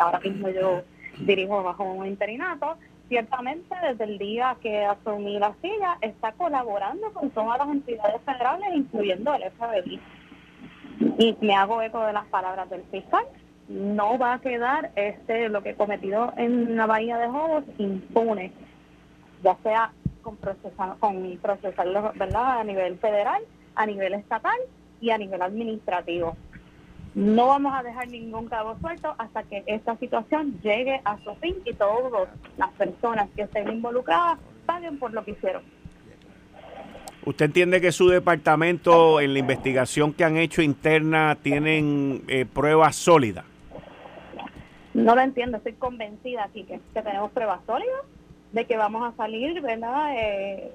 [0.00, 0.82] ahora mismo yo
[1.20, 2.76] dirijo bajo un interinato,
[3.08, 8.68] ciertamente desde el día que asumí la silla está colaborando con todas las entidades federales,
[8.74, 10.00] incluyendo el FBI.
[11.18, 13.24] Y me hago eco de las palabras del fiscal.
[13.68, 18.52] No va a quedar este lo que he cometido en la bahía de Jobos impune,
[19.42, 19.92] ya sea
[20.22, 22.60] con procesar, con procesarlo ¿verdad?
[22.60, 23.42] a nivel federal,
[23.78, 24.58] a nivel estatal
[25.00, 26.36] y a nivel administrativo.
[27.14, 31.56] No vamos a dejar ningún cabo suelto hasta que esta situación llegue a su fin
[31.64, 35.62] y todas las personas que estén involucradas paguen por lo que hicieron.
[37.24, 42.96] ¿Usted entiende que su departamento en la investigación que han hecho interna tienen eh, pruebas
[42.96, 43.44] sólidas?
[44.94, 48.02] No lo entiendo, estoy convencida aquí que, tenemos pruebas sólidas
[48.52, 50.14] de que vamos a salir, ¿verdad?
[50.16, 50.72] Eh,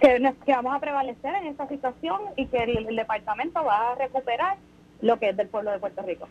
[0.00, 4.56] que, vamos a prevalecer en esta situación y que el, departamento va a recuperar
[5.00, 6.28] lo que es del pueblo de Puerto Rico.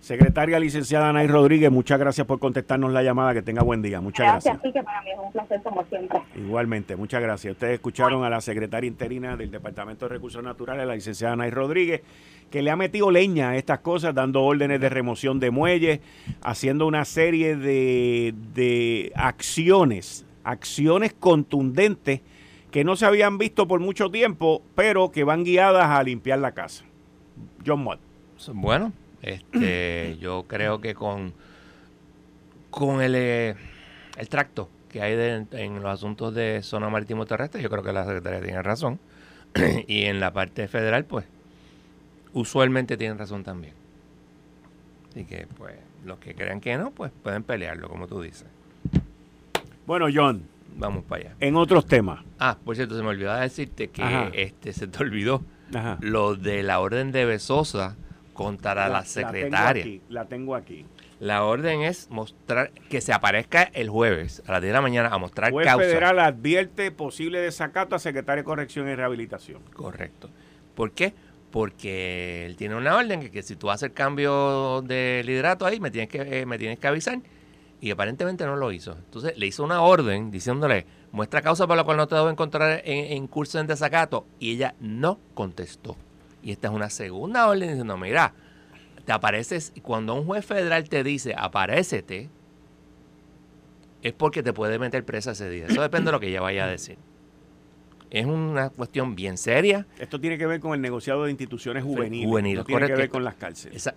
[0.00, 3.34] Secretaria licenciada Nay Rodríguez, muchas gracias por contestarnos la llamada.
[3.34, 4.00] Que tenga buen día.
[4.00, 4.54] Muchas gracias.
[4.54, 6.20] Gracias, que para mí es un placer como siempre.
[6.36, 7.52] Igualmente, muchas gracias.
[7.52, 12.02] Ustedes escucharon a la secretaria interina del Departamento de Recursos Naturales, la licenciada Nay Rodríguez,
[12.48, 16.00] que le ha metido leña a estas cosas, dando órdenes de remoción de muelles,
[16.42, 22.20] haciendo una serie de, de acciones, acciones contundentes
[22.70, 26.52] que no se habían visto por mucho tiempo, pero que van guiadas a limpiar la
[26.52, 26.84] casa.
[27.66, 28.00] John Mott.
[28.52, 31.32] Bueno, este, yo creo que con,
[32.70, 33.54] con el, eh,
[34.16, 35.12] el tracto que hay
[35.52, 38.98] en los asuntos de zona marítimo terrestre, yo creo que la secretaria tiene razón.
[39.86, 41.26] y en la parte federal, pues,
[42.32, 43.74] usualmente tienen razón también.
[45.10, 48.46] Así que, pues, los que crean que no, pues pueden pelearlo, como tú dices.
[49.86, 50.42] Bueno, John,
[50.76, 51.36] vamos para allá.
[51.40, 52.24] En otros temas.
[52.38, 55.42] Ah, por cierto, se me olvidó decirte que este se te olvidó
[56.00, 57.96] lo de la orden de Besosa
[58.32, 60.00] contra la, secretaria.
[60.08, 60.86] La tengo, aquí,
[61.20, 65.08] la orden es mostrar que se aparezca el jueves a las 10 de la mañana
[65.08, 65.84] a mostrar Juez causa.
[65.84, 69.60] federal advierte posible desacato a secretaria de Corrección y Rehabilitación.
[69.74, 70.30] Correcto.
[70.76, 71.12] ¿Por qué?
[71.50, 75.90] Porque él tiene una orden que, que si tú haces cambio de liderato ahí, me
[75.90, 77.18] tienes que, eh, me tienes que avisar
[77.80, 78.92] y aparentemente no lo hizo.
[78.92, 82.82] Entonces le hizo una orden diciéndole, muestra causa por la cual no te debo encontrar
[82.84, 84.26] en, curso en desacato.
[84.38, 85.96] Y ella no contestó.
[86.42, 88.34] Y esta es una segunda orden diciendo, mira,
[89.04, 92.30] te apareces, cuando un juez federal te dice, aparécete,
[94.02, 95.66] es porque te puede meter presa ese día.
[95.66, 96.98] Eso depende de lo que ella vaya a decir.
[98.10, 99.86] Es una cuestión bien seria.
[99.98, 102.56] Esto tiene que ver con el negociado de instituciones juveniles.
[102.56, 103.88] no tiene que ver con las cárceles.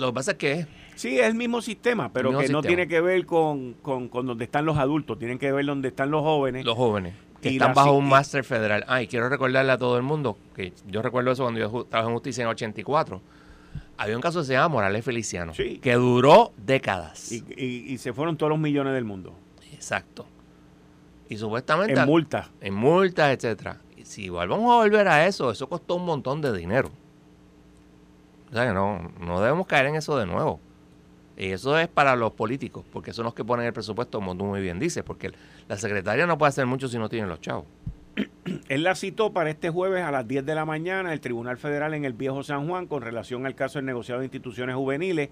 [0.00, 0.66] Lo que pasa es que
[1.00, 4.66] Sí, es el mismo sistema, pero que no tiene que ver con, con, donde están
[4.66, 6.62] los adultos, tienen que ver donde están los jóvenes.
[6.62, 8.84] Los jóvenes, que están bajo un máster federal.
[8.86, 12.14] Ay, quiero recordarle a todo el mundo, que yo recuerdo eso cuando yo trabajé en
[12.14, 13.22] justicia en 84.
[13.96, 17.32] Había un caso que se llama Morales Feliciano, que duró décadas.
[17.32, 19.34] Y, y, se fueron todos los millones del mundo.
[19.72, 20.26] Exacto.
[21.30, 21.98] Y supuestamente...
[21.98, 22.50] En multas.
[22.60, 23.78] En multas, etcétera.
[23.96, 26.90] Y si vamos a volver a eso, eso costó un montón de dinero.
[28.50, 30.60] O sea no, no debemos caer en eso de nuevo.
[31.36, 34.44] Y eso es para los políticos, porque son los que ponen el presupuesto, como tú
[34.44, 35.32] muy bien dices, porque
[35.68, 37.64] la secretaria no puede hacer mucho si no tiene los chavos.
[38.68, 41.94] Él la citó para este jueves a las 10 de la mañana el Tribunal Federal
[41.94, 45.30] en el Viejo San Juan con relación al caso del negociado de instituciones juveniles.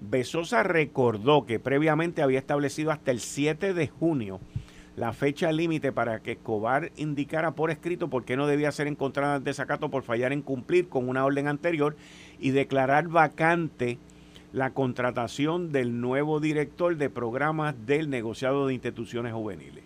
[0.00, 4.40] Besosa recordó que previamente había establecido hasta el 7 de junio
[4.96, 9.36] la fecha límite para que Escobar indicara por escrito por qué no debía ser encontrada
[9.36, 11.96] en desacato por fallar en cumplir con una orden anterior
[12.38, 13.98] y declarar vacante
[14.52, 19.82] la contratación del nuevo director de programas del negociado de instituciones juveniles.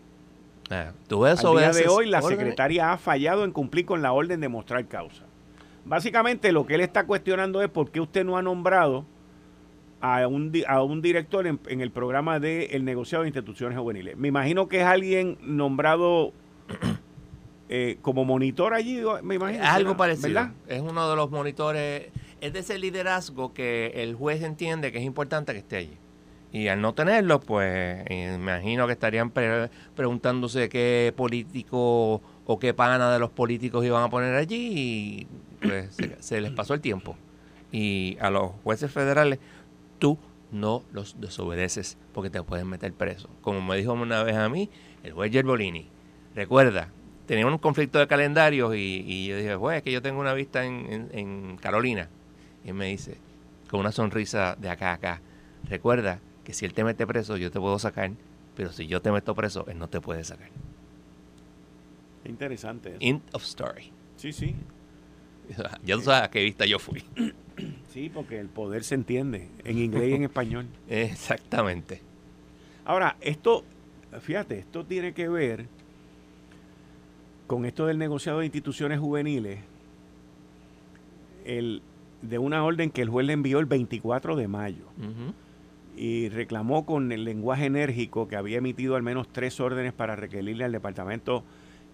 [0.71, 4.13] Ah, tú ves Al día de hoy, la secretaria ha fallado en cumplir con la
[4.13, 5.25] orden de mostrar causa.
[5.87, 9.07] Básicamente, lo que él está cuestionando es por qué usted no ha nombrado
[10.01, 14.17] a un, a un director en, el programa del el negociado de instituciones juveniles.
[14.17, 16.33] Me imagino que es alguien nombrado
[17.69, 19.65] eh, como monitor allí, me imagino.
[19.65, 20.51] Algo parecido.
[20.67, 22.09] Es uno de los monitores,
[22.41, 25.97] es de ese liderazgo que el juez entiende que es importante que esté allí.
[26.51, 29.31] Y al no tenerlo, pues me imagino que estarían
[29.95, 35.27] preguntándose qué político o qué pana de los políticos iban a poner allí y
[35.61, 37.17] pues se les pasó el tiempo.
[37.71, 39.39] Y a los jueces federales
[39.99, 40.19] tú
[40.51, 43.29] no los desobedeces porque te pueden meter preso.
[43.43, 44.71] Como me dijo una vez a mí
[45.03, 45.89] el juez Gerbolini.
[46.35, 46.89] Recuerda,
[47.27, 51.59] teníamos un conflicto de calendarios y, yo dije, juez, que yo tengo una vista en,
[51.61, 52.09] Carolina.
[52.65, 53.19] Y me dice,
[53.71, 55.23] con una sonrisa de acá a acá,
[55.69, 58.13] recuerda que si él te mete preso, yo te puedo sacar,
[58.57, 60.49] pero si yo te meto preso, él no te puede sacar.
[62.25, 62.97] Interesante.
[63.01, 63.93] End of story.
[64.17, 64.55] Sí, sí.
[65.85, 67.03] ya tú sabes a qué vista yo fui.
[67.89, 70.69] Sí, porque el poder se entiende en inglés y en español.
[70.89, 72.01] Exactamente.
[72.85, 73.65] Ahora, esto,
[74.21, 75.67] fíjate, esto tiene que ver
[77.49, 79.59] con esto del negociado de instituciones juveniles,
[81.47, 81.83] el,
[82.23, 84.85] de una orden que el juez le envió el 24 de mayo
[85.97, 90.65] y reclamó con el lenguaje enérgico que había emitido al menos tres órdenes para requerirle
[90.65, 91.43] al Departamento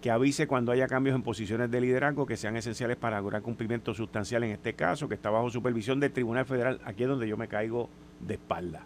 [0.01, 3.95] que avise cuando haya cambios en posiciones de liderazgo que sean esenciales para lograr cumplimiento
[3.95, 6.79] sustancial en este caso, que está bajo supervisión del Tribunal Federal.
[6.85, 8.83] Aquí es donde yo me caigo de espalda.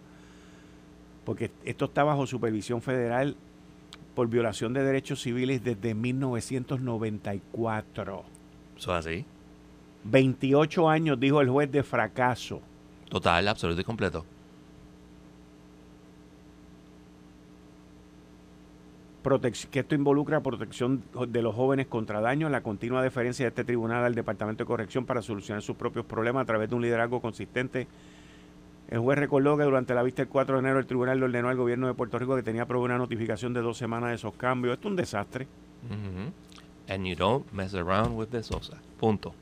[1.26, 3.36] Porque esto está bajo supervisión federal
[4.14, 8.24] por violación de derechos civiles desde 1994.
[8.78, 9.26] ¿Eso es así?
[10.04, 12.60] 28 años, dijo el juez, de fracaso.
[13.08, 14.24] Total, absoluto y completo.
[19.70, 24.04] que esto involucra protección de los jóvenes contra daños, la continua deferencia de este tribunal
[24.04, 27.86] al Departamento de Corrección para solucionar sus propios problemas a través de un liderazgo consistente.
[28.88, 31.48] El juez recordó que durante la vista del 4 de enero el tribunal le ordenó
[31.48, 34.34] al gobierno de Puerto Rico que tenía aprobada una notificación de dos semanas de esos
[34.34, 34.74] cambios.
[34.74, 35.46] Esto es un desastre.
[36.88, 38.78] And you don't mess around with the Sosa.
[38.98, 39.32] Punto.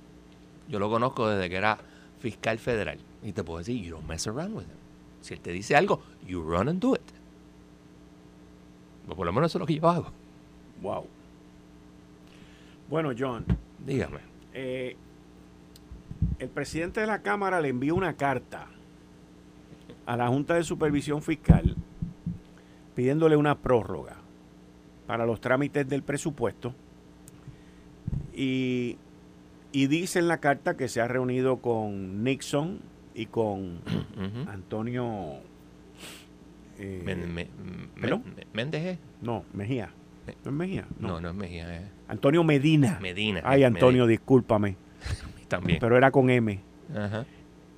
[0.68, 1.78] Yo lo conozco desde que era
[2.20, 2.98] fiscal federal.
[3.22, 4.78] Y te puedo decir, you don't mess around with him.
[5.20, 7.02] Si él te dice algo, you run and do it.
[9.06, 10.12] Pues por lo menos eso es lo que yo hago.
[10.82, 11.06] Wow.
[12.88, 13.44] Bueno, John.
[13.84, 14.18] Dígame.
[14.52, 14.96] Eh,
[16.38, 18.66] el presidente de la Cámara le envió una carta
[20.06, 21.76] a la Junta de Supervisión Fiscal
[22.94, 24.16] pidiéndole una prórroga
[25.06, 26.74] para los trámites del presupuesto
[28.34, 28.96] y,
[29.72, 32.80] y dice en la carta que se ha reunido con Nixon
[33.14, 33.80] y con
[34.48, 35.40] Antonio
[36.78, 37.02] eh,
[38.52, 39.90] ¿Méndez No, Mejía.
[40.44, 40.86] ¿No es Mejía?
[41.00, 41.76] No, no, es Mejía.
[41.76, 41.88] Eh.
[42.06, 42.98] Antonio Medina.
[43.00, 43.40] Medina.
[43.44, 44.76] Ay, Antonio, discúlpame.
[45.48, 45.78] También.
[45.80, 46.60] Pero era con M.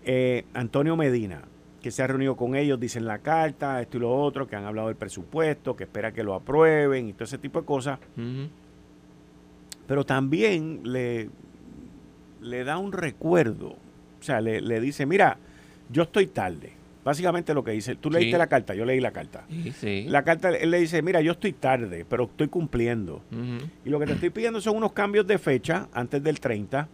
[0.04, 1.42] Eh, Antonio Medina,
[1.80, 4.64] que se ha reunido con ellos, dicen la carta, esto y lo otro, que han
[4.64, 7.98] hablado del presupuesto, que espera que lo aprueben y todo ese tipo de cosas.
[9.86, 11.30] Pero también le,
[12.40, 13.68] le da un recuerdo.
[13.68, 15.38] O sea, le, le dice, mira,
[15.90, 19.44] yo estoy tarde Básicamente lo que dice, tú leíste la carta, yo leí la carta.
[20.06, 23.22] La carta, él le dice, mira, yo estoy tarde, pero estoy cumpliendo.
[23.84, 26.88] Y lo que te estoy pidiendo son unos cambios de fecha antes del 30,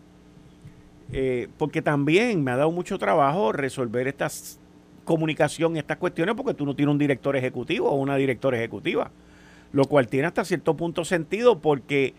[1.12, 4.60] eh, porque también me ha dado mucho trabajo resolver estas
[5.04, 9.10] comunicación, estas cuestiones, porque tú no tienes un director ejecutivo o una directora ejecutiva,
[9.72, 12.14] lo cual tiene hasta cierto punto sentido porque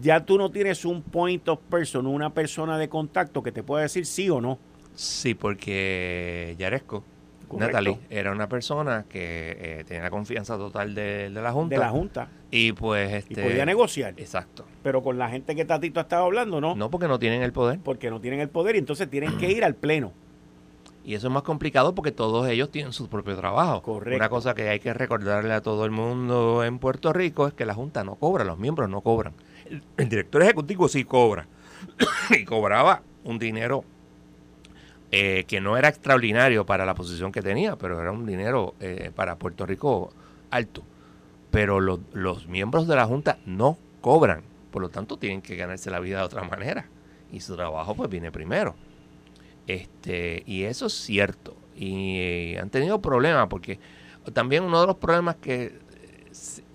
[0.00, 3.82] ya tú no tienes un point of person, una persona de contacto que te pueda
[3.82, 4.58] decir sí o no.
[4.94, 7.04] Sí, porque Yaresco
[7.56, 11.74] Natalie era una persona que eh, tenía la confianza total de, la Junta.
[11.74, 12.28] De la Junta.
[12.50, 13.12] Y pues...
[13.12, 14.14] Este, y podía negociar.
[14.16, 14.66] Exacto.
[14.82, 16.74] Pero con la gente que Tatito estaba hablando, ¿no?
[16.74, 17.78] No, porque no tienen el poder.
[17.82, 20.12] Porque no tienen el poder y entonces tienen que ir al Pleno.
[21.04, 23.82] Y eso es más complicado porque todos ellos tienen su propio trabajo.
[23.82, 24.16] Correcto.
[24.16, 27.64] Una cosa que hay que recordarle a todo el mundo en Puerto Rico es que
[27.64, 29.32] la Junta no cobra, los miembros no cobran.
[29.96, 31.46] El director ejecutivo sí cobra.
[32.30, 33.84] y cobraba un dinero
[35.10, 39.10] eh, que no era extraordinario para la posición que tenía, pero era un dinero eh,
[39.14, 40.12] para Puerto Rico
[40.50, 40.82] alto.
[41.50, 45.98] Pero los miembros de la Junta no cobran, por lo tanto tienen que ganarse la
[45.98, 46.86] vida de otra manera.
[47.32, 48.74] Y su trabajo pues viene primero.
[49.66, 51.56] Este, y eso es cierto.
[51.74, 53.78] Y eh, han tenido problemas porque
[54.34, 55.78] también uno de los problemas que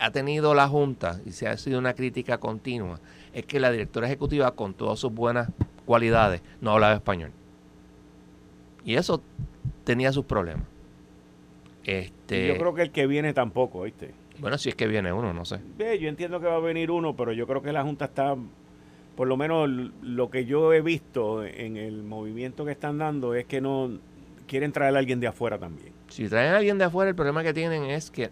[0.04, 3.00] ha tenido la Junta y se ha sido una crítica continua
[3.34, 5.50] es que la directora ejecutiva, con todas sus buenas
[5.86, 7.32] cualidades, no hablaba español.
[8.84, 9.22] Y eso
[9.86, 10.66] tenía sus problemas.
[11.86, 14.12] Este, yo creo que el que viene tampoco, ¿viste?
[14.40, 15.62] Bueno, si es que viene uno, no sé.
[15.78, 18.36] yo entiendo que va a venir uno, pero yo creo que la Junta está,
[19.16, 19.70] por lo menos
[20.02, 24.00] lo que yo he visto en el movimiento que están dando es que no
[24.48, 25.94] quieren traer a alguien de afuera también.
[26.10, 28.32] Si traen a alguien de afuera, el problema que tienen es que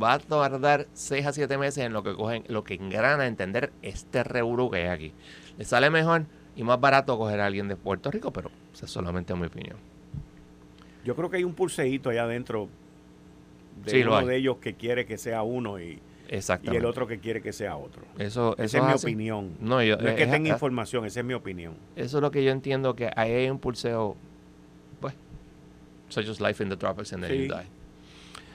[0.00, 3.26] va a tardar 6 a 7 meses en lo que cogen, lo que engrana a
[3.26, 5.12] entender este reuro que hay aquí.
[5.58, 6.24] Le sale mejor
[6.56, 9.76] y más barato coger a alguien de Puerto Rico, pero esa es solamente mi opinión.
[11.04, 12.68] Yo creo que hay un pulseíto allá adentro
[13.84, 17.42] de uno de ellos que quiere que sea uno y, y el otro que quiere
[17.42, 18.02] que sea otro.
[18.18, 19.56] Eso, esa es mi opinión.
[19.60, 21.74] No, es que tenga información, esa es mi opinión.
[21.96, 24.16] Eso es lo que yo entiendo, que ahí hay un pulseo,
[25.00, 25.14] pues,
[26.08, 27.66] such as life in the tropics and then you die.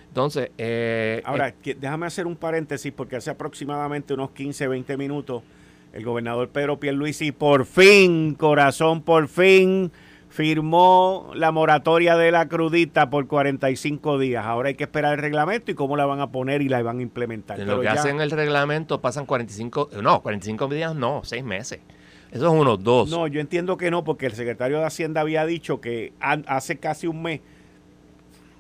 [0.10, 5.44] Entonces, eh, ahora, eh, déjame hacer un paréntesis porque hace aproximadamente unos 15, 20 minutos
[5.94, 9.92] el gobernador Pedro Pierluisi por fin, corazón, por fin
[10.30, 14.46] firmó la moratoria de la crudita por 45 días.
[14.46, 17.00] Ahora hay que esperar el reglamento y cómo la van a poner y la van
[17.00, 17.60] a implementar.
[17.60, 21.80] En lo que hacen el reglamento pasan 45, no, 45 días no, 6 meses.
[22.32, 23.10] Eso es unos dos.
[23.10, 27.08] No, yo entiendo que no, porque el secretario de Hacienda había dicho que hace casi
[27.08, 27.40] un mes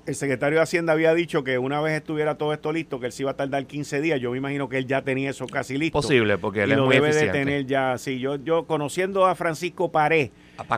[0.08, 3.12] el secretario de Hacienda había dicho que una vez estuviera todo esto listo, que él
[3.12, 4.22] se iba a tardar 15 días.
[4.22, 6.00] Yo me imagino que él ya tenía eso casi listo.
[6.00, 7.98] Posible, porque él es muy debe de tener ya.
[7.98, 10.32] Sí, yo, yo conociendo a Francisco Paré,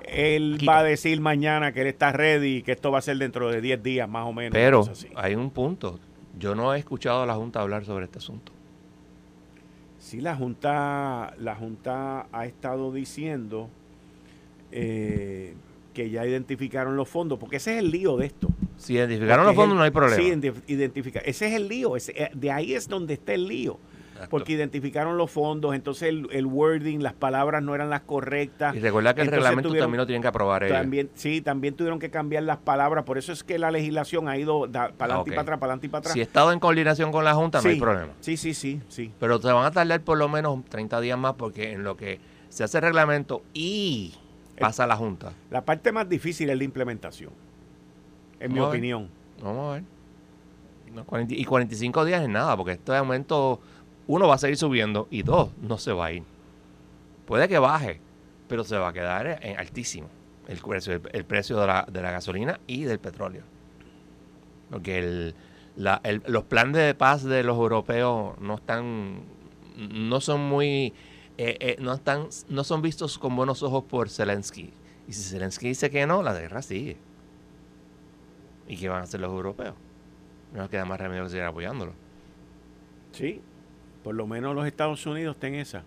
[0.07, 3.17] él va a decir mañana que él está ready y que esto va a ser
[3.17, 4.51] dentro de 10 días más o menos.
[4.51, 4.83] Pero
[5.15, 5.99] hay un punto.
[6.39, 8.51] Yo no he escuchado a la Junta hablar sobre este asunto.
[9.99, 13.69] Sí, la Junta, la Junta ha estado diciendo
[14.71, 15.53] eh,
[15.93, 18.49] que ya identificaron los fondos, porque ese es el lío de esto.
[18.77, 20.21] Si identificaron los fondos, no hay problema.
[20.21, 21.19] Sí, identifica.
[21.19, 21.97] Ese es el lío.
[21.97, 23.79] Eh, de ahí es donde está el lío.
[24.29, 28.75] Porque identificaron los fondos, entonces el, wording, las palabras no eran las correctas.
[28.75, 30.77] Y recuerda que el reglamento también lo tienen que aprobar ellos.
[30.77, 33.05] También, sí, también tuvieron que cambiar las palabras.
[33.05, 35.85] Por eso es que la legislación ha ido para adelante y para atrás, para adelante
[35.85, 36.13] y para atrás.
[36.13, 38.11] Si he estado en coordinación con la Junta, no hay problema.
[38.19, 39.13] Sí, sí, sí, sí.
[39.19, 42.19] Pero te van a tardar por lo menos 30 días más porque en lo que
[42.49, 44.15] se hace el reglamento y
[44.59, 45.33] pasa a la Junta.
[45.49, 47.31] La parte más difícil es la implementación
[48.39, 49.09] en mi opinión.
[49.41, 51.31] Vamos a ver.
[51.31, 53.59] y 45 días es nada, porque este aumento,
[54.07, 56.23] uno, va a seguir subiendo y dos, no se va a ir.
[57.25, 58.01] Puede que baje,
[58.47, 60.09] pero se va a quedar en altísimo
[60.47, 63.43] el precio, el, precio de, la, de, la, gasolina y del petróleo.
[64.71, 65.35] Porque el,
[66.25, 69.21] los planes de paz de los europeos no están,
[69.77, 70.93] no son muy,
[71.41, 74.73] eh, eh, no están, no son vistos con buenos ojos por Zelensky.
[75.07, 76.97] Y si Zelensky dice que no, la guerra sigue.
[78.67, 79.73] ¿Y qué van a hacer los europeos?
[80.51, 81.93] No nos queda más remedio que seguir apoyándolo.
[83.13, 83.41] Sí,
[84.03, 85.83] por lo menos los Estados Unidos ten esa.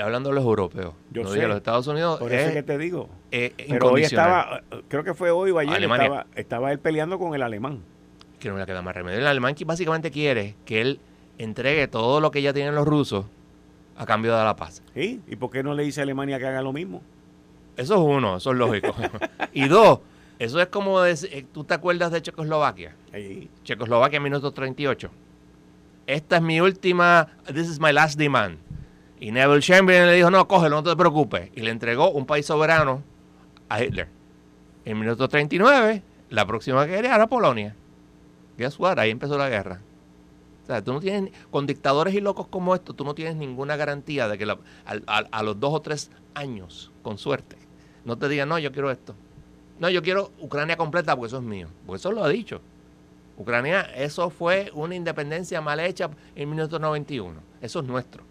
[0.00, 0.94] Hablando de los europeos.
[1.10, 1.48] Yo sé.
[1.48, 2.20] los Estados Unidos.
[2.20, 3.08] Por eso es que te digo.
[3.28, 7.42] Pero hoy estaba, creo que fue hoy o ayer, estaba, estaba, él peleando con el
[7.42, 7.80] alemán.
[8.38, 9.18] Que no le queda más remedio.
[9.18, 11.00] El alemán básicamente quiere que él
[11.38, 13.26] entregue todo lo que ya tienen los rusos
[13.96, 14.82] a cambio de la paz.
[14.94, 15.20] ¿Sí?
[15.26, 17.02] ¿Y por qué no le dice a Alemania que haga lo mismo?
[17.76, 18.94] Eso es uno, eso es lógico.
[19.52, 20.00] y dos,
[20.38, 22.94] eso es como, decir, eh, ¿tú te acuerdas de Checoslovaquia?
[23.64, 25.10] Checoslovaquia, minuto 38.
[26.06, 28.58] Esta es mi última, this is my last demand.
[29.20, 31.50] Y Neville Chamberlain le dijo, no, cógelo, no te preocupes.
[31.54, 33.02] Y le entregó un país soberano
[33.68, 34.08] a Hitler.
[34.86, 37.76] En minuto 39, la próxima que quería era Polonia.
[38.56, 38.98] Guess what?
[38.98, 39.80] Ahí empezó la guerra.
[40.70, 43.74] O sea, tú no tienes, con dictadores y locos como estos, tú no tienes ninguna
[43.74, 44.56] garantía de que a,
[45.16, 47.56] a los dos o tres años, con suerte,
[48.04, 49.16] no te digan, no, yo quiero esto.
[49.80, 51.66] No, yo quiero Ucrania completa porque eso es mío.
[51.86, 52.60] Porque eso lo ha dicho.
[53.36, 57.40] Ucrania, eso fue una independencia mal hecha en 1991.
[57.62, 58.22] Eso es nuestro.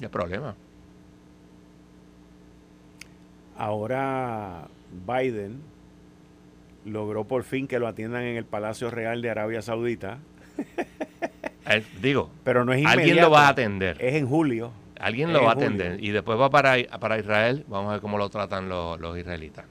[0.00, 0.54] Y el problema.
[3.56, 4.68] Ahora
[5.06, 5.62] Biden
[6.84, 10.18] logró por fin que lo atiendan en el Palacio Real de Arabia Saudita.
[12.00, 13.96] digo, pero no es Alguien lo va a atender.
[14.00, 14.72] Es en julio.
[14.98, 17.64] Alguien lo va a atender y después va para, para Israel.
[17.66, 19.64] Vamos a ver cómo lo tratan los, israelitas.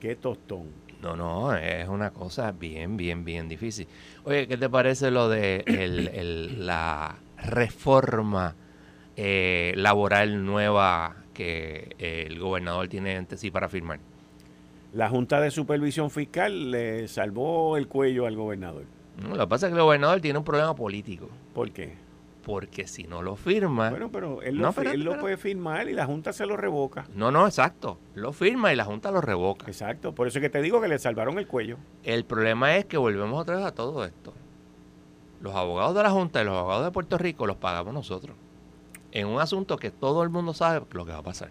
[0.00, 0.68] Qué tostón.
[1.02, 3.86] No, no, es una cosa bien, bien, bien difícil.
[4.24, 5.64] Oye, ¿qué te parece lo de
[6.56, 8.56] la reforma
[9.16, 14.00] eh, laboral nueva que el gobernador tiene ante sí para firmar?
[14.92, 18.84] La Junta de Supervisión Fiscal le salvó el cuello al gobernador.
[19.22, 21.28] No, lo que pasa es que el gobernador tiene un problema político.
[21.52, 22.08] ¿Por qué?
[22.48, 23.90] porque si no lo firma...
[23.90, 27.06] Bueno, pero él, No, espérate, él lo puede firmar y la Junta se lo revoca.
[27.14, 27.98] No, no, exacto.
[28.14, 29.66] Lo firma y la Junta lo revoca.
[29.66, 31.76] Exacto, por eso es que te digo que le salvaron el cuello.
[32.04, 34.32] El problema es que volvemos otra vez a todo esto.
[35.42, 38.34] Los abogados de la Junta y los abogados de Puerto Rico los pagamos nosotros.
[39.12, 41.50] En un asunto que todo el mundo sabe lo que va a pasar.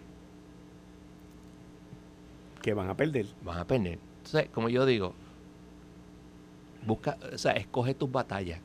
[2.74, 3.26] Van a perder.
[3.42, 3.98] Van a perder.
[4.18, 5.14] Entonces, como yo digo,
[6.86, 8.60] busca, o sea, escoge tus batallas.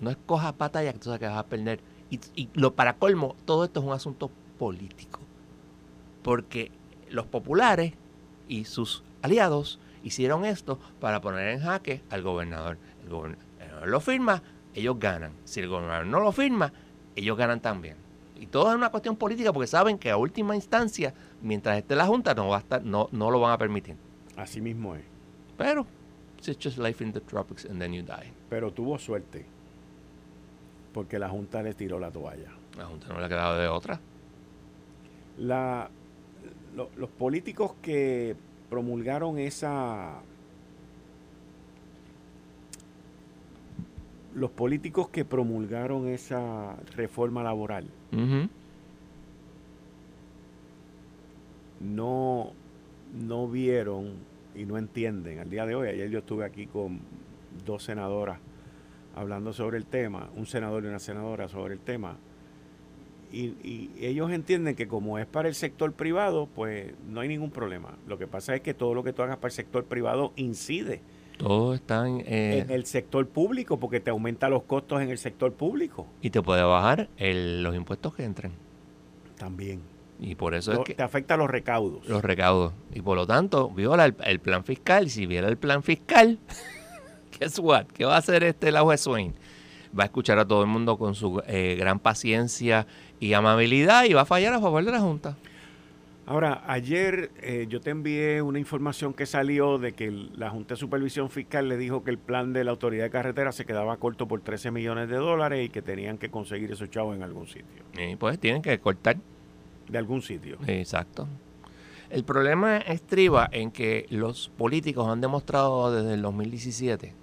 [0.00, 1.80] No escojas batallas que tú sabes que vas a perder.
[2.10, 5.20] Y, y lo para colmo, todo esto es un asunto político.
[6.22, 6.70] Porque
[7.10, 7.94] los populares
[8.48, 12.78] y sus aliados hicieron esto para poner en jaque al gobernador.
[13.04, 13.50] El gobernador
[13.84, 14.42] lo firma,
[14.74, 15.32] ellos ganan.
[15.44, 16.72] Si el gobernador no lo firma,
[17.16, 17.96] ellos ganan también.
[18.38, 22.06] Y todo es una cuestión política porque saben que a última instancia, mientras esté la
[22.06, 23.96] Junta, no va a estar, no, no lo van a permitir.
[24.36, 25.02] Así mismo es.
[25.56, 25.86] Pero,
[26.38, 28.32] it's just life in the tropics and then you die.
[28.48, 29.44] Pero tuvo suerte.
[30.92, 32.50] Porque la Junta le tiró la toalla.
[32.76, 34.00] La Junta no le ha quedado de otra.
[35.38, 35.88] La,
[36.74, 38.34] lo- los políticos que
[38.68, 40.20] promulgaron esa...
[44.34, 48.48] Los políticos que promulgaron esa reforma laboral Ujú.
[51.80, 52.52] No,
[53.14, 54.12] no vieron
[54.54, 55.38] y no entienden.
[55.38, 57.00] Al día de hoy, ayer yo estuve aquí con
[57.66, 58.38] dos senadoras
[59.16, 62.16] hablando sobre el tema, un senador y una senadora sobre el tema.
[63.32, 67.50] Y, y ellos entienden que como es para el sector privado, pues no hay ningún
[67.50, 67.96] problema.
[68.08, 71.00] Lo que pasa es que todo lo que tú hagas para el sector privado incide
[71.38, 72.20] Todo está en...
[72.26, 76.30] eh, en el sector público porque te aumenta los costos en el sector público y
[76.30, 78.50] te puede bajar el- los impuestos que entren.
[79.38, 79.80] también.
[80.20, 80.94] Y por eso Lo- es que...
[80.94, 82.06] te afecta los recaudos.
[82.08, 82.72] los recaudos.
[82.92, 85.06] Y por lo tanto, viola el, el plan fiscal.
[85.06, 86.38] Y si viola el plan fiscal,
[87.40, 87.86] guess what?
[87.86, 89.32] ¿Qué va a hacer este la juez Swain?
[89.98, 92.86] Va a escuchar a todo el mundo con su eh, gran paciencia
[93.18, 95.36] y amabilidad y va a fallar a favor de la Junta.
[96.26, 100.74] Ahora, ayer eh, yo te envié una información que salió de que el- la Junta
[100.74, 103.96] de Supervisión Fiscal le dijo que el plan de la Autoridad de Carretera se quedaba
[103.96, 107.48] corto por 13 millones de dólares y que tenían que conseguir esos chavos en algún
[107.48, 107.82] sitio.
[107.98, 109.16] Y pues tienen que cortar.
[109.90, 110.58] De algún sitio.
[110.66, 111.26] Exacto.
[112.10, 117.14] El problema estriba en que los políticos han demostrado desde el 2017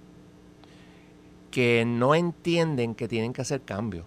[1.50, 4.04] que no entienden que tienen que hacer cambios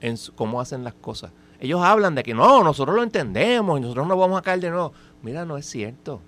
[0.00, 1.32] en cómo hacen las cosas.
[1.60, 4.70] Ellos hablan de que no, nosotros lo entendemos y nosotros no vamos a caer de
[4.70, 4.92] nuevo.
[5.22, 6.20] Mira, no es cierto.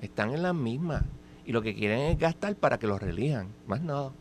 [0.00, 1.02] Están en las mismas.
[1.44, 3.48] Y lo que quieren es gastar para que los relijan.
[3.66, 4.12] Más nada.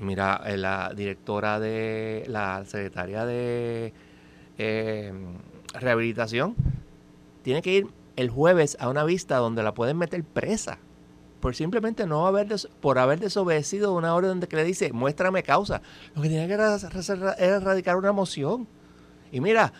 [0.00, 3.92] Mira, eh, la directora de, la secretaria de
[4.58, 5.12] eh,
[5.74, 6.54] rehabilitación
[7.42, 7.86] tiene que ir
[8.16, 10.78] el jueves a una vista donde la pueden meter presa.
[11.40, 15.42] Por simplemente no haber des- por haber desobedecido una orden de que le dice muéstrame
[15.42, 15.82] causa
[16.14, 16.76] lo que tenía que era,
[17.38, 18.66] erradicar una moción.
[19.30, 19.72] Y mira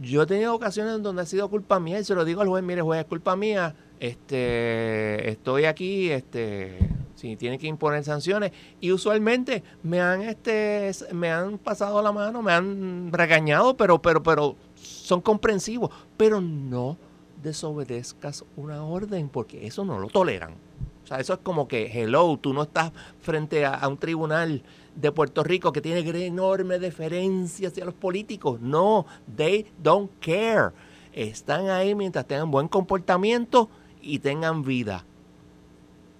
[0.00, 2.62] yo he tenido ocasiones donde ha sido culpa mía y se lo digo al juez
[2.62, 6.78] mire juez es culpa mía este estoy aquí este
[7.18, 8.52] si tiene que imponer sanciones.
[8.80, 14.22] Y usualmente me han este me han pasado la mano me han regañado pero pero
[14.22, 15.90] pero son comprensivos.
[16.16, 16.96] Pero no
[17.42, 20.54] desobedezcas una orden porque eso no lo toleran.
[21.02, 24.62] O sea eso es como que hello tú no estás frente a, a un tribunal
[24.94, 28.60] de Puerto Rico que tiene enorme deferencia hacia los políticos.
[28.60, 29.06] No
[29.36, 30.70] they don't care.
[31.12, 33.68] Están ahí mientras tengan buen comportamiento
[34.00, 35.04] y tengan vida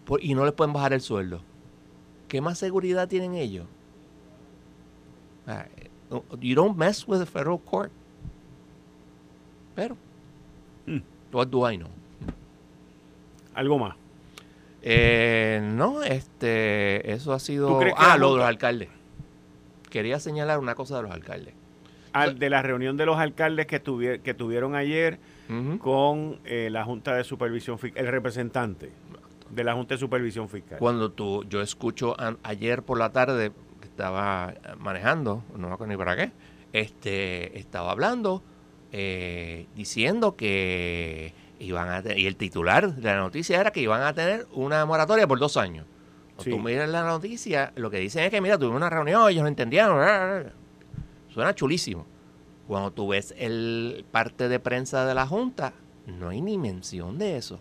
[0.08, 1.42] por- y no les pueden bajar el sueldo.
[2.28, 3.66] ¿Qué más seguridad tienen ellos?
[5.46, 5.66] Ah,
[6.40, 7.92] You don't mess with the federal court.
[9.74, 9.94] Pero,
[10.86, 11.00] Hmm.
[11.30, 11.90] what do I know?
[13.54, 13.94] Algo más.
[14.80, 17.68] Eh, no, este, eso ha sido...
[17.68, 18.88] ¿Tú crees que Ah, lo de los alcaldes.
[19.90, 21.52] Quería señalar una cosa de los alcaldes.
[22.14, 25.18] Al, de la reunión de los alcaldes que, tuvi- que tuvieron ayer
[25.80, 28.90] con eh, la Junta de Supervisión Fiscal, el representante
[29.50, 30.78] de la Junta de Supervisión Fiscal.
[30.78, 35.74] Cuando tú, yo escucho a- ayer por la tarde que estaba eh, manejando, no me
[35.74, 36.32] acuerdo ni para qué,
[36.72, 38.42] este, estaba hablando,
[38.92, 44.02] eh, diciendo que iban a te- y el titular de la noticia era que iban
[44.02, 45.86] a tener una moratoria por dos años.
[46.36, 46.50] Cuando Sí.
[46.50, 49.48] tú miras la noticia, lo que dicen es que, mira, tuvimos una reunión, ellos no
[49.48, 49.96] entendieron.
[49.96, 50.52] bla, bla, bla.
[51.30, 52.06] Suena chulísimo.
[52.68, 55.72] Cuando tú ves el parte de prensa de la Junta,
[56.06, 57.58] no hay ni mención de eso.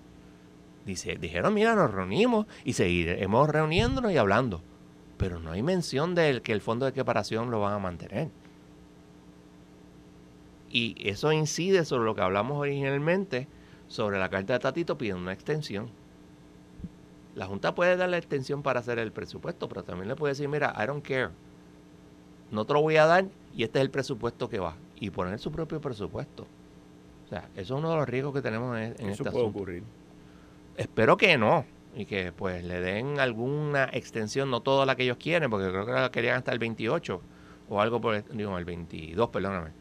[0.88, 4.64] Dice, dijeron, mira, nos reunimos y seguiremos reuniéndonos y hablando.
[5.18, 8.30] Pero no hay mención de que el fondo de equiparación lo van a mantener.
[10.70, 13.48] Y eso incide sobre lo que hablamos originalmente,
[13.90, 15.90] sobre la carta de Tatito pidiendo una extensión.
[17.36, 20.48] La Junta puede dar la extensión para hacer el presupuesto, pero también le puede decir,
[20.48, 21.30] mira, I don't care.
[22.50, 24.76] No te lo voy a dar y este es el presupuesto que va.
[25.00, 26.48] Y poner su propio presupuesto.
[27.26, 29.38] O sea, eso es uno de los riesgos que tenemos en, en Eso este puede
[29.44, 29.58] asunto.
[29.58, 29.84] ocurrir.
[30.78, 31.66] Espero que no.
[31.96, 35.86] Y que pues le den alguna extensión, no toda la que ellos quieren, porque creo
[35.86, 37.22] que la querían hasta el 28
[37.70, 39.72] o algo por el, digo, el 22, perdóname.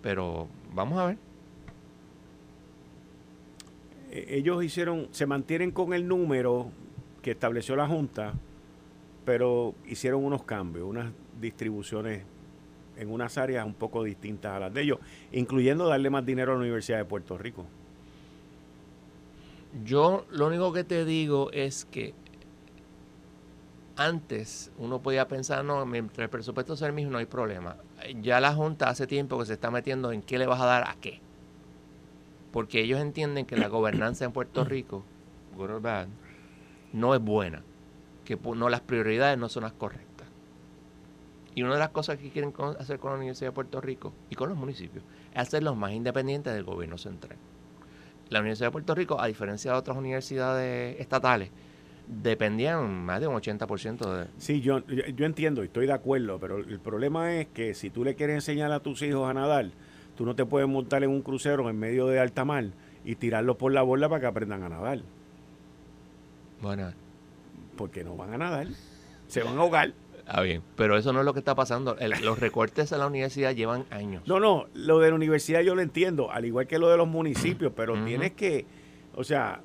[0.00, 1.18] Pero vamos a ver.
[4.10, 6.70] Eh, Ellos hicieron, se mantienen con el número
[7.20, 8.32] que estableció la Junta,
[9.26, 12.22] pero hicieron unos cambios, unas distribuciones
[12.96, 14.98] en unas áreas un poco distintas a las de ellos,
[15.32, 17.66] incluyendo darle más dinero a la Universidad de Puerto Rico.
[19.84, 22.14] Yo lo único que te digo es que
[23.96, 27.76] antes uno podía pensar, no, mientras el presupuesto sea el mismo, no hay problema.
[28.20, 30.88] Ya la Junta hace tiempo que se está metiendo en qué le vas a dar
[30.88, 31.20] a qué.
[32.52, 35.04] Porque ellos entienden que la gobernanza en Puerto Rico,
[36.92, 37.62] no es buena.
[38.24, 40.28] Que no, las prioridades no son las correctas.
[41.54, 44.34] Y una de las cosas que quieren hacer con la Universidad de Puerto Rico y
[44.34, 47.36] con los municipios es hacerlos más independientes del gobierno central.
[48.32, 51.50] La Universidad de Puerto Rico, a diferencia de otras universidades estatales,
[52.06, 54.26] dependían más de un 80% de...
[54.38, 58.04] Sí, yo, yo, entiendo y estoy de acuerdo, pero el problema es que si tú
[58.04, 59.70] le quieres enseñar a tus hijos a nadar,
[60.16, 62.66] tú no te puedes montar en un crucero en medio de alta mar
[63.04, 65.00] y tirarlos por la borda para que aprendan a nadar,
[66.60, 66.92] Bueno,
[67.76, 68.68] porque no van a nadar,
[69.28, 69.92] se van a ahogar.
[70.26, 71.96] Está bien, pero eso no es lo que está pasando.
[71.98, 74.22] El- los recortes a la universidad llevan años.
[74.26, 77.08] No, no, lo de la universidad yo lo entiendo, al igual que lo de los
[77.08, 78.64] municipios, pero tienes que,
[79.14, 79.60] o sea,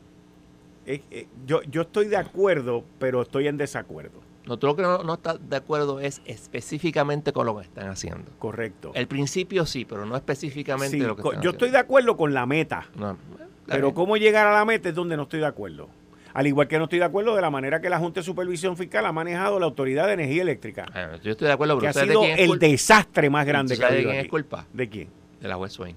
[0.86, 1.02] es-
[1.46, 4.20] yo, yo estoy de acuerdo, pero estoy en desacuerdo.
[4.46, 7.90] No, tú lo que no, no estás de acuerdo es específicamente con lo que están
[7.90, 8.32] haciendo.
[8.40, 8.92] Correcto.
[8.96, 12.34] El principio sí, pero no específicamente Sí, lo que están yo estoy de acuerdo con
[12.34, 12.88] la meta.
[12.96, 13.18] No,
[13.66, 13.94] pero bien.
[13.96, 15.90] cómo llegar a la meta es donde no estoy de acuerdo.
[16.38, 18.78] Al igual que no estoy de acuerdo de la manera que la Junta de Supervisión
[18.78, 21.90] Fiscal ha manejado la Autoridad de Energía Eléctrica, Ah, Yo estoy de acuerdo, que pero
[21.90, 24.10] ha ¿sabes de sido quién es el desastre más grande ¿Tú que ha sabes de
[24.10, 24.68] habido quién es culpa?
[24.72, 25.10] ¿De quién?
[25.42, 25.96] De la West Swain.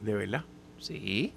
[0.00, 0.44] ¿De verdad?
[0.78, 1.32] Sí,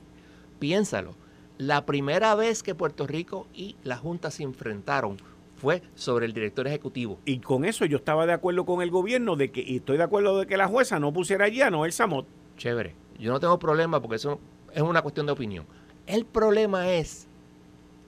[0.60, 1.16] piénsalo.
[1.58, 5.18] La primera vez que Puerto Rico y la Junta se enfrentaron
[5.56, 7.18] fue sobre el director ejecutivo.
[7.26, 10.04] Y con eso yo estaba de acuerdo con el gobierno de que, y estoy de
[10.04, 12.28] acuerdo de que la jueza no pusiera allí a Noel Samot.
[12.56, 12.94] Chévere.
[13.18, 14.40] Yo no tengo problema porque eso
[14.76, 15.66] es una cuestión de opinión.
[16.06, 17.28] El problema es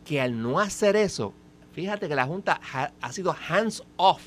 [0.09, 1.33] que al no hacer eso,
[1.73, 4.21] fíjate que la Junta ha, ha sido hands off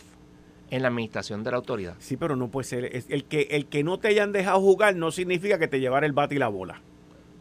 [0.71, 1.97] en la administración de la autoridad.
[1.99, 2.85] Sí, pero no puede ser.
[2.85, 6.07] Es- el, que, el que no te hayan dejado jugar no significa que te llevara
[6.07, 6.81] el bate y la bola.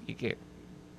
[0.08, 0.38] Y que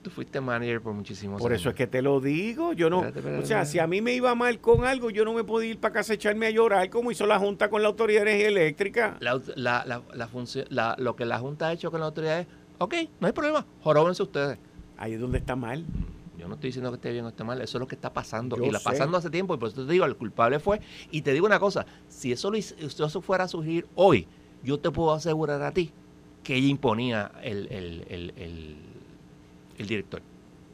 [0.02, 1.60] tú fuiste manager por muchísimos Por años.
[1.62, 2.72] eso es que te lo digo.
[2.74, 2.98] Yo no.
[2.98, 3.70] Espérate, espérate, o sea, espérate.
[3.72, 6.14] si a mí me iba mal con algo, yo no me podía ir para casa
[6.14, 9.16] echarme a llorar como hizo la Junta con la Autoridad de Energía Eléctrica.
[9.20, 12.38] La, la, la, la función, la- lo que la Junta ha hecho con la autoridad
[12.40, 12.46] es,
[12.78, 14.58] ok, no hay problema, joróbense ustedes.
[14.96, 15.84] Ahí es donde está mal.
[16.42, 18.12] Yo no estoy diciendo que esté bien o esté mal, eso es lo que está
[18.12, 18.56] pasando.
[18.56, 18.84] Yo y la sé.
[18.84, 20.80] pasando hace tiempo, y por eso te digo, el culpable fue.
[21.12, 24.26] Y te digo una cosa, si eso, lo, si eso fuera a surgir hoy,
[24.64, 25.92] yo te puedo asegurar a ti
[26.42, 28.76] que ella imponía el, el, el, el,
[29.78, 30.20] el director.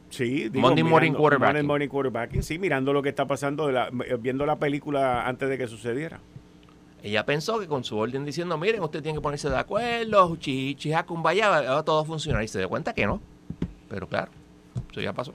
[0.08, 1.46] Sí, Monday morning quarterbacking.
[1.56, 5.50] Monday morning quarterbacking, sí, mirando lo que está pasando, de la- viendo la película antes
[5.50, 6.18] de que sucediera.
[7.02, 11.04] Ella pensó que con su orden diciendo, miren, usted tiene que ponerse de acuerdo, chichija,
[11.04, 12.42] kumbaya, va a todo funcionar.
[12.42, 13.20] Y se dio cuenta que no.
[13.90, 14.30] Pero claro,
[14.90, 15.34] eso ya pasó.